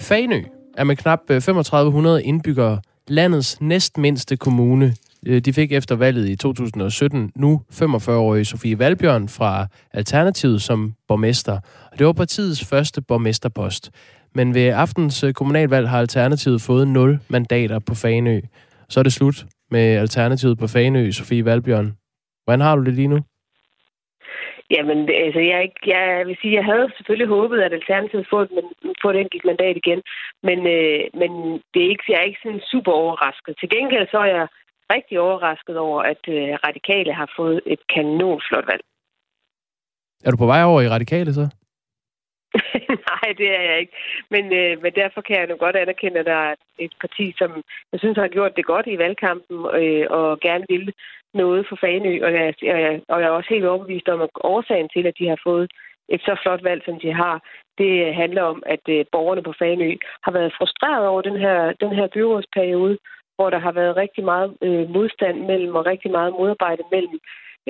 [0.00, 0.40] Fanø
[0.76, 4.94] er med knap 3500 øh, indbyggere landets næstmindste kommune.
[5.26, 11.58] Øh, de fik efter valget i 2017 nu 45-årige Sofie Valbjørn fra Alternativet som borgmester.
[11.92, 13.90] Og det var partiets første borgmesterpost.
[14.34, 18.40] Men ved aftens øh, kommunalvalg har Alternativet fået 0 mandater på Faneø.
[18.88, 21.92] Så er det slut med Alternativet på Faneø, Sofie Valbjørn.
[22.44, 23.18] Hvordan har du det lige nu?
[24.70, 28.50] Jamen, altså, jeg, jeg vil sige, jeg havde selvfølgelig håbet, at Alternativet får et,
[29.02, 30.00] får et enkelt mandat igen,
[30.48, 31.30] men, øh, men
[31.72, 33.52] det er ikke, jeg er ikke sådan super overrasket.
[33.60, 34.46] Til gengæld så er jeg
[34.94, 38.84] rigtig overrasket over, at øh, Radikale har fået et kanonflot valg.
[40.24, 41.46] Er du på vej over i Radikale så?
[43.10, 43.96] Nej, det er jeg ikke.
[44.30, 47.62] Men, øh, men derfor kan jeg nu godt anerkende, at der er et parti, som
[47.92, 50.92] jeg synes har gjort det godt i valgkampen øh, og gerne vil
[51.34, 52.24] noget for Fanø.
[52.24, 55.18] Og jeg, og, jeg, og jeg er også helt overbevist om, at årsagen til, at
[55.18, 55.70] de har fået
[56.08, 57.42] et så flot valg, som de har,
[57.78, 59.90] det handler om, at øh, borgerne på Fanø
[60.24, 62.98] har været frustreret over den her, den her byrådsperiode,
[63.36, 67.18] hvor der har været rigtig meget øh, modstand mellem og rigtig meget modarbejde mellem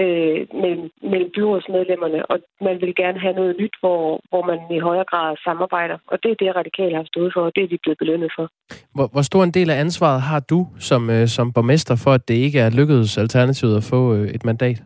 [0.02, 4.78] øh, mellem, mellem byrådsmedlemmerne, og man vil gerne have noget nyt, hvor, hvor man i
[4.78, 5.98] højere grad samarbejder.
[6.06, 8.46] Og det er det, radikale har stået for, og det er de blevet belønnet for.
[8.94, 12.28] Hvor, hvor stor en del af ansvaret har du som, øh, som borgmester for, at
[12.28, 14.82] det ikke er lykkedes Alternativet at få øh, et mandat?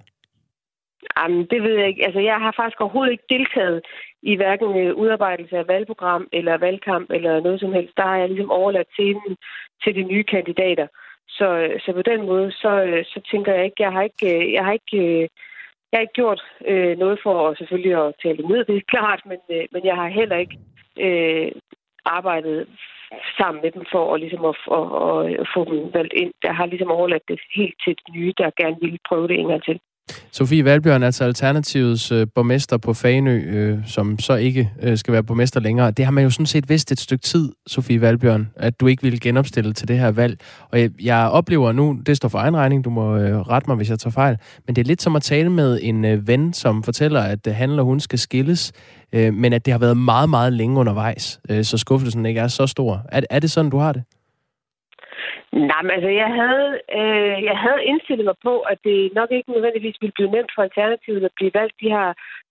[1.17, 2.05] Jamen, det ved jeg ikke.
[2.07, 3.81] Altså, jeg har faktisk overhovedet ikke deltaget
[4.23, 7.97] i hverken øh, udarbejdelse af valgprogram eller valgkamp eller noget som helst.
[7.97, 9.37] Der har jeg ligesom overladt scenen
[9.83, 10.87] til de nye kandidater.
[11.39, 11.47] Så,
[11.85, 14.65] så på den måde, så, øh, så tænker jeg ikke, jeg har ikke, øh, jeg
[14.65, 15.29] har ikke, øh,
[15.91, 19.21] jeg har ikke gjort øh, noget for at selvfølgelig at tale imod det er klart,
[19.27, 20.59] men, øh, men jeg har heller ikke
[21.07, 21.53] øh,
[22.05, 22.69] arbejdet
[23.39, 26.33] sammen med dem for at, ligesom at, at, at, at få dem valgt ind.
[26.45, 29.49] Jeg har ligesom overladt det helt til de nye, der gerne ville prøve det en
[29.49, 29.81] gang til.
[30.33, 35.23] Sofie Valbjørn, altså Alternativets øh, borgmester på Faneø, øh, som så ikke øh, skal være
[35.23, 35.91] borgmester længere.
[35.91, 39.03] Det har man jo sådan set vidst et stykke tid, Sofie Valbjørn, at du ikke
[39.03, 40.39] ville genopstille til det her valg.
[40.71, 43.77] Og jeg, jeg oplever nu, det står for egen regning, du må øh, rette mig,
[43.77, 44.37] hvis jeg tager fejl,
[44.67, 47.55] men det er lidt som at tale med en øh, ven, som fortæller, at øh,
[47.55, 48.73] han eller hun skal skilles,
[49.13, 52.49] øh, men at det har været meget, meget længe undervejs, øh, så skuffelsen ikke er
[52.49, 53.03] så stor.
[53.13, 54.03] Er, er det sådan, du har det?
[55.53, 59.53] Nej, men altså, jeg havde, øh, jeg havde indstillet mig på, at det nok ikke
[59.53, 61.75] nødvendigvis ville blive nemt for Alternativet at blive valgt.
[61.81, 62.11] De har,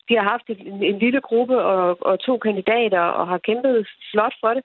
[0.09, 4.33] de har haft en, en lille gruppe og, og to kandidater og har kæmpet flot
[4.41, 4.63] for det.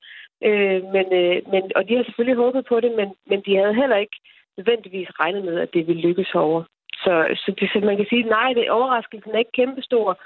[0.48, 3.74] Øh, men, øh, men, og de har selvfølgelig håbet på det, men, men de havde
[3.74, 4.16] heller ikke
[4.56, 6.62] nødvendigvis regnet med, at det ville lykkes over.
[7.04, 7.12] Så,
[7.42, 10.20] så, det, så man kan sige, nej, det, overraskelsen er ikke kæmpestor.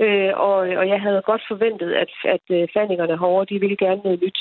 [0.00, 4.00] Øh, og, og jeg havde godt forventet, at, at øh, fandingerne herovre, de ville gerne
[4.04, 4.38] noget nyt.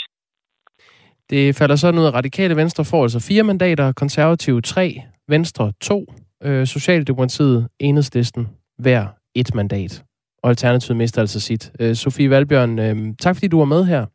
[1.30, 6.06] Det falder sådan ud, at radikale venstre får altså fire mandater, konservative tre, venstre to,
[6.44, 8.48] øh, Socialdemokratiet, enhedslisten,
[8.78, 10.04] hver et mandat.
[10.44, 11.72] Og Alternativet mister altså sit.
[11.80, 14.06] Øh, Sofie Valbjørn, øh, tak fordi du var med her.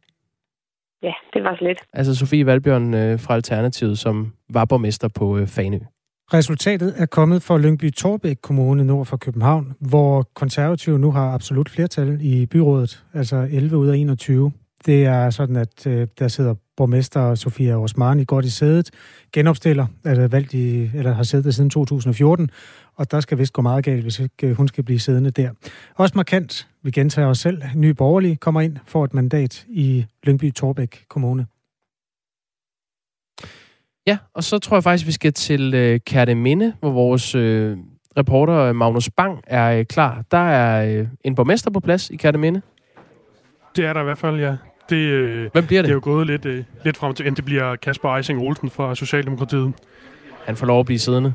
[1.03, 1.79] Ja, det var så lidt.
[1.93, 5.79] Altså Sofie Valbjørn øh, fra Alternativet, som var borgmester på øh, Fanø.
[6.35, 11.69] Resultatet er kommet for Lyngby Torbæk Kommune nord for København, hvor konservative nu har absolut
[11.69, 14.53] flertal i byrådet, altså 11 ud af 21.
[14.87, 18.91] Det er sådan, at øh, der sidder borgmester Sofia Osmani godt i sædet,
[19.33, 22.51] genopstiller, er valgt i, eller har siddet der siden 2014,
[22.97, 25.51] og der skal vist gå meget galt, hvis ikke øh, hun skal blive siddende der.
[25.95, 30.53] Også markant, vi gentager os selv, Nye Borgerlige kommer ind for et mandat i Lyngby
[30.55, 31.47] Torbæk Kommune.
[34.07, 37.77] Ja, og så tror jeg faktisk, vi skal til øh, Kærteminde, hvor vores øh,
[38.17, 40.25] reporter Magnus Bang er øh, klar.
[40.31, 42.63] Der er øh, en borgmester på plads i Kærteminde.
[43.77, 44.57] Det er der i hvert fald, ja.
[44.93, 45.89] Det, øh, Hvem bliver det?
[45.89, 48.95] Det er jo gået lidt, øh, lidt frem til, det bliver Kasper Eising Olsen fra
[48.95, 49.73] Socialdemokratiet.
[50.45, 51.35] Han får lov at blive siddende.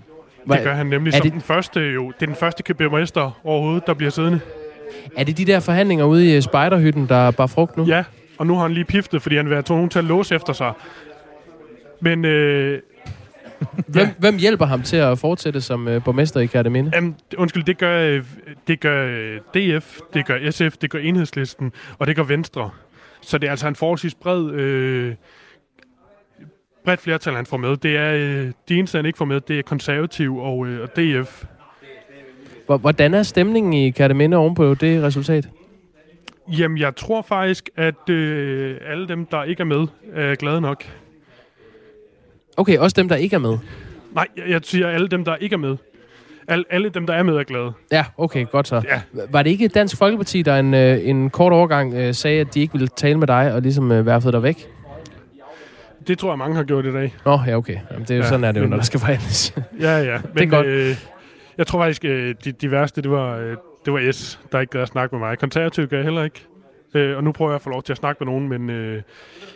[0.52, 1.34] Det gør han nemlig som det...
[1.34, 2.08] den første, jo.
[2.08, 4.40] Det er den første købermester overhovedet, der bliver siddende.
[5.18, 7.86] Er det de der forhandlinger ude i spejderhytten, der bare frugt nu?
[7.86, 8.04] Ja,
[8.38, 10.54] og nu har han lige piftet, fordi han vil have nogen til at låse efter
[10.54, 10.74] sig.
[12.00, 12.80] Men øh,
[13.88, 16.92] hvem, hvem hjælper ham til at fortsætte som øh, borgmester i Kærteminde?
[16.94, 18.24] Jamen, undskyld, det gør, øh,
[18.68, 22.70] det gør øh, DF, det gør SF, det gør Enhedslisten, og det gør Venstre.
[23.22, 25.16] Så det er altså en forholdsvis bred, øh,
[26.86, 27.78] bredt flertal, han får med.
[27.78, 30.96] Det er øh, de eneste, han ikke får med, det er konservativ og, øh, og
[30.96, 31.46] DF.
[32.66, 35.50] Hvordan er stemningen i Kærteminde ovenpå det resultat?
[36.48, 40.84] Jamen, jeg tror faktisk, at øh, alle dem, der ikke er med, er glade nok.
[42.58, 43.58] Okay, også dem, der ikke er med?
[44.12, 45.78] Nej, jeg, jeg siger alle dem, der ikke er med.
[46.48, 47.72] Al, alle dem, der er med, er glade.
[47.92, 48.76] Ja, okay, godt så.
[48.76, 49.02] Ja.
[49.30, 52.60] Var det ikke Dansk Folkeparti, der en, øh, en kort overgang øh, sagde, at de
[52.60, 54.68] ikke ville tale med dig og ligesom øh, værfede dig væk?
[56.08, 57.16] Det tror jeg, mange har gjort i dag.
[57.26, 57.78] Nå, ja, okay.
[57.92, 59.56] Jamen, det er jo ja, sådan, er det jo, når der skal forhandles.
[59.80, 60.18] ja, ja.
[60.24, 60.66] Men, det er godt.
[60.66, 60.96] Øh,
[61.58, 64.72] jeg tror faktisk, øh, de, de værste, det var, øh, det var S, der ikke
[64.72, 65.38] gad at snakke med mig.
[65.38, 66.46] Konservativ gør jeg heller ikke.
[66.94, 69.02] Øh, og nu prøver jeg at få lov til at snakke med nogen, men øh,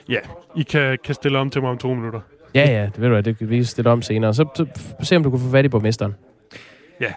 [0.09, 0.19] ja,
[0.55, 2.19] I kan, kan stille om til mig om to minutter.
[2.55, 4.33] Ja, ja, det ved du det kan vi stille om senere.
[4.33, 4.65] Så, så
[5.01, 6.15] se, om du kan få fat i borgmesteren.
[7.01, 7.13] Ja.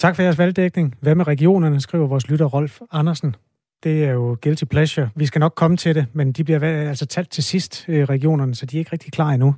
[0.00, 0.94] Tak for jeres valgdækning.
[1.00, 3.36] Hvad med regionerne, skriver vores lytter Rolf Andersen.
[3.84, 5.10] Det er jo guilty pleasure.
[5.16, 8.54] Vi skal nok komme til det, men de bliver altså talt til sidst, øh, regionerne,
[8.54, 9.54] så de er ikke rigtig klar endnu.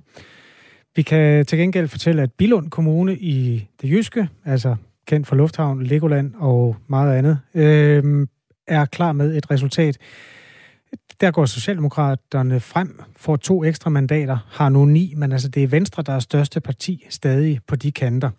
[0.96, 5.82] Vi kan til gengæld fortælle, at Bilund Kommune i det jyske, altså kendt for Lufthavn,
[5.82, 8.26] Legoland og meget andet, øh,
[8.66, 9.98] er klar med et resultat.
[11.20, 15.66] Der går Socialdemokraterne frem, får to ekstra mandater, har nu ni, men altså det er
[15.66, 18.30] Venstre, der er største parti stadig på de kanter.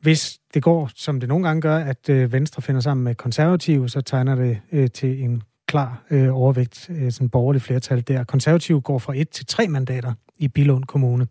[0.00, 3.88] Hvis det går, som det nogle gange gør, at øh, Venstre finder sammen med konservative,
[3.88, 8.24] så tegner det øh, til en klar øh, overvægt, øh, sådan borgerlig flertal der.
[8.24, 11.26] Konservative går fra et til tre mandater i Bilund Kommune.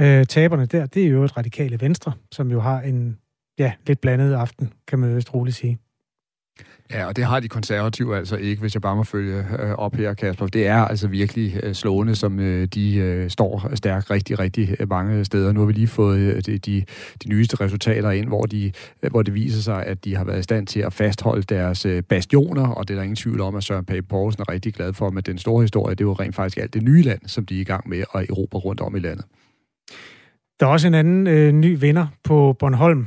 [0.00, 3.18] Øh, taberne der, det er jo et radikale Venstre, som jo har en
[3.58, 5.78] ja, lidt blandet aften, kan man vist roligt sige.
[6.90, 9.94] Ja, og det har de konservative altså ikke, hvis jeg bare må følge øh, op
[9.94, 10.46] her, Kasper.
[10.46, 14.88] Det er altså virkelig øh, slående, som øh, de øh, står stærkt rigtig, rigtig øh,
[14.88, 15.52] mange steder.
[15.52, 16.84] Nu har vi lige fået øh, de, de,
[17.24, 20.38] de nyeste resultater ind, hvor, de, øh, hvor det viser sig, at de har været
[20.38, 23.56] i stand til at fastholde deres øh, bastioner, og det er der ingen tvivl om,
[23.56, 25.10] at Søren Pape Poulsen er rigtig glad for.
[25.10, 27.56] Men den store historie, det er jo rent faktisk alt det nye land, som de
[27.56, 29.24] er i gang med at erobre rundt om i landet.
[30.60, 33.06] Der er også en anden øh, ny vinder på Bornholm,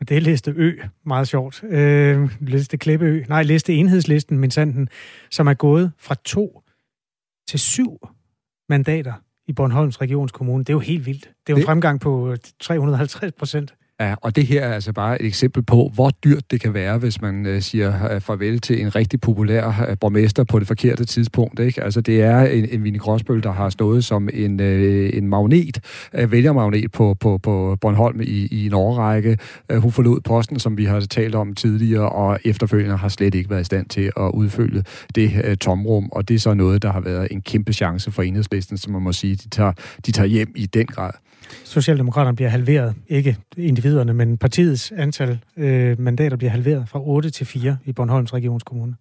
[0.00, 0.72] det er liste Ø,
[1.04, 1.64] meget sjovt.
[1.64, 4.88] Øh, liste Klippeø, nej, liste Enhedslisten, min sanden,
[5.30, 6.62] som er gået fra to
[7.48, 8.08] til syv
[8.68, 9.12] mandater
[9.46, 10.64] i Bornholms Regionskommune.
[10.64, 11.22] Det er jo helt vildt.
[11.46, 13.74] Det er jo en fremgang på 350 procent.
[14.00, 16.98] Ja, og det her er altså bare et eksempel på, hvor dyrt det kan være,
[16.98, 21.04] hvis man øh, siger øh, farvel til en rigtig populær øh, borgmester på det forkerte
[21.04, 21.60] tidspunkt.
[21.60, 21.82] Ikke?
[21.82, 25.80] Altså, det er en, en Vinnie Gråsbøl, der har stået som en, øh, en magnet,
[26.14, 29.38] øh, vælgermagnet på, på, på Bornholm i, i en årrække.
[29.70, 33.50] Øh, hun forlod posten, som vi har talt om tidligere, og efterfølgende har slet ikke
[33.50, 34.84] været i stand til at udfylde
[35.14, 38.22] det øh, tomrum, og det er så noget, der har været en kæmpe chance for
[38.22, 39.72] enhedslisten, som man må sige, de tager,
[40.06, 41.12] de tager hjem i den grad.
[41.64, 47.46] Socialdemokraterne bliver halveret, ikke individerne, men partiets antal øh, mandater bliver halveret fra 8 til
[47.46, 48.94] 4 i Bornholms Regionskommune.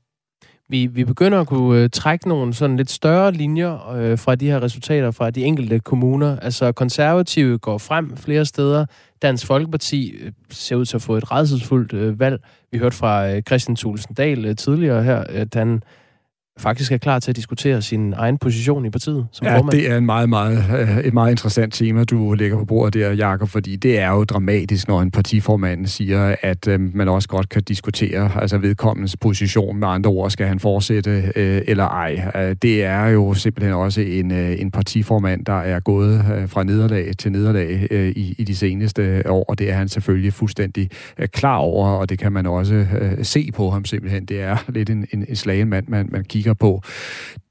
[0.70, 4.46] Vi, vi begynder at kunne øh, trække nogle sådan lidt større linjer øh, fra de
[4.46, 6.40] her resultater fra de enkelte kommuner.
[6.40, 8.86] Altså konservative går frem flere steder.
[9.22, 12.42] Dansk Folkeparti øh, ser ud til at få et redselsfuldt øh, valg.
[12.72, 15.84] Vi hørte fra øh, Christian Thulesen Dahl øh, tidligere her, at han
[16.58, 19.72] faktisk er klar til at diskutere sin egen position i partiet som ja, formand.
[19.72, 23.12] det er en meget, meget, øh, et meget interessant tema, du lægger på bordet der,
[23.12, 27.50] Jakob, fordi det er jo dramatisk, når en partiformand siger, at øh, man også godt
[27.50, 29.78] kan diskutere altså vedkommens position.
[29.78, 32.32] Med andre ord, skal han fortsætte øh, eller ej.
[32.36, 36.64] Øh, det er jo simpelthen også en, øh, en partiformand, der er gået øh, fra
[36.64, 40.90] nederlag til nederlag øh, i, i de seneste år, og det er han selvfølgelig fuldstændig
[41.18, 44.26] øh, klar over, og det kan man også øh, se på ham simpelthen.
[44.26, 46.82] Det er lidt en, en, en slagen mand, man, man kigger kigger på.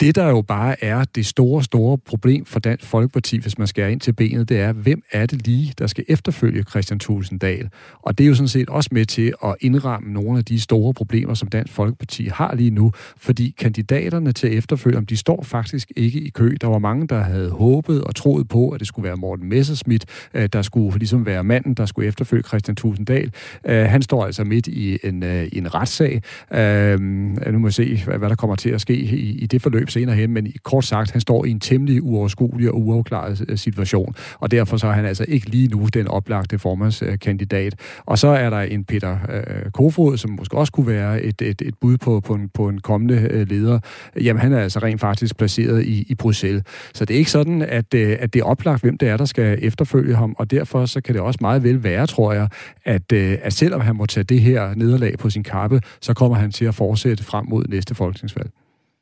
[0.01, 3.89] Det, der jo bare er det store, store problem for Dansk Folkeparti, hvis man skærer
[3.89, 7.69] ind til benet, det er, hvem er det lige, der skal efterfølge Christian Tulsendal?
[8.03, 10.95] Og det er jo sådan set også med til at indramme nogle af de store
[10.95, 16.21] problemer, som Dansk Folkeparti har lige nu, fordi kandidaterne til efterfølge, de står faktisk ikke
[16.21, 16.57] i kø.
[16.61, 20.05] Der var mange, der havde håbet og troet på, at det skulle være Morten Messerschmidt,
[20.35, 23.33] øh, der skulle ligesom være manden, der skulle efterfølge Christian Tulsendal.
[23.65, 26.23] Øh, han står altså midt i en, øh, en retssag.
[27.53, 30.17] Nu må vi se, hvad der kommer til at ske i, i det forløb senere
[30.17, 34.51] hen, men kort sagt, han står i en temmelig uoverskuelig og uafklaret øh, situation, og
[34.51, 37.75] derfor så er han altså ikke lige nu den oplagte formandskandidat.
[38.07, 41.63] Og så er der en Peter øh, Kofod, som måske også kunne være et, et,
[41.63, 43.79] et bud på, på, en, på en kommende øh, leder.
[44.21, 46.63] Jamen, han er altså rent faktisk placeret i, i Bruxelles.
[46.95, 49.25] Så det er ikke sådan, at, øh, at det er oplagt, hvem det er, der
[49.25, 52.49] skal efterfølge ham, og derfor så kan det også meget vel være, tror jeg,
[52.85, 56.37] at, øh, at selvom han må tage det her nederlag på sin kappe, så kommer
[56.37, 58.51] han til at fortsætte frem mod næste folketingsvalg.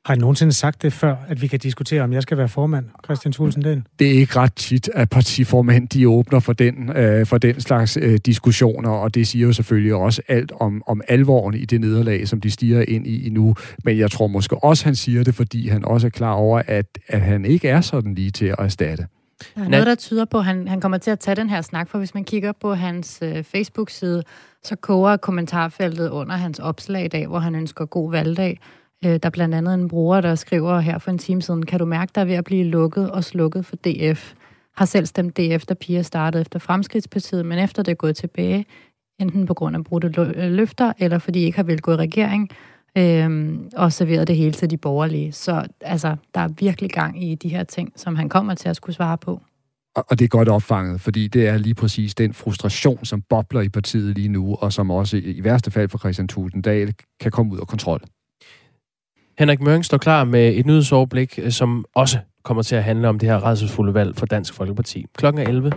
[0.05, 2.87] Har I nogensinde sagt det før, at vi kan diskutere, om jeg skal være formand,
[3.05, 3.83] Christian Thulsen Dahl?
[3.99, 7.99] Det er ikke ret tit, at partiformand de åbner for den, øh, for den slags
[8.01, 12.29] øh, diskussioner, og det siger jo selvfølgelig også alt om, om alvoren i det nederlag,
[12.29, 13.55] som de stiger ind i nu.
[13.85, 16.87] Men jeg tror måske også, han siger det, fordi han også er klar over, at,
[17.09, 19.07] at han ikke er sådan lige til at erstatte.
[19.55, 21.63] Der er noget, der tyder på, at han, han kommer til at tage den her
[21.63, 24.23] snak, for hvis man kigger på hans øh, Facebook-side,
[24.65, 28.61] så koger kommentarfeltet under hans opslag i dag, hvor han ønsker god valgdag.
[29.05, 31.79] Øh, der er blandt andet en bruger, der skriver her for en time siden, kan
[31.79, 34.35] du mærke, der er ved at blive lukket og slukket for DF?
[34.77, 38.67] Har selv stemt DF, da Pia startede efter Fremskridspartiet, men efter det er gået tilbage,
[39.21, 40.09] enten på grund af brudte
[40.49, 42.49] løfter, eller fordi de ikke har vel gå i regering,
[42.99, 45.33] øhm, og serveret det hele til de borgerlige.
[45.33, 48.77] Så altså, der er virkelig gang i de her ting, som han kommer til at
[48.77, 49.41] skulle svare på.
[49.97, 53.69] Og det er godt opfanget, fordi det er lige præcis den frustration, som bobler i
[53.69, 57.59] partiet lige nu, og som også i værste fald for Christian Tulsendal kan komme ud
[57.59, 58.01] af kontrol.
[59.39, 63.19] Henrik Møring står klar med et nyhedsoverblik, øh, som også kommer til at handle om
[63.19, 65.07] det her redselsfulde valg for Dansk Folkeparti.
[65.17, 65.73] Klokken er 11.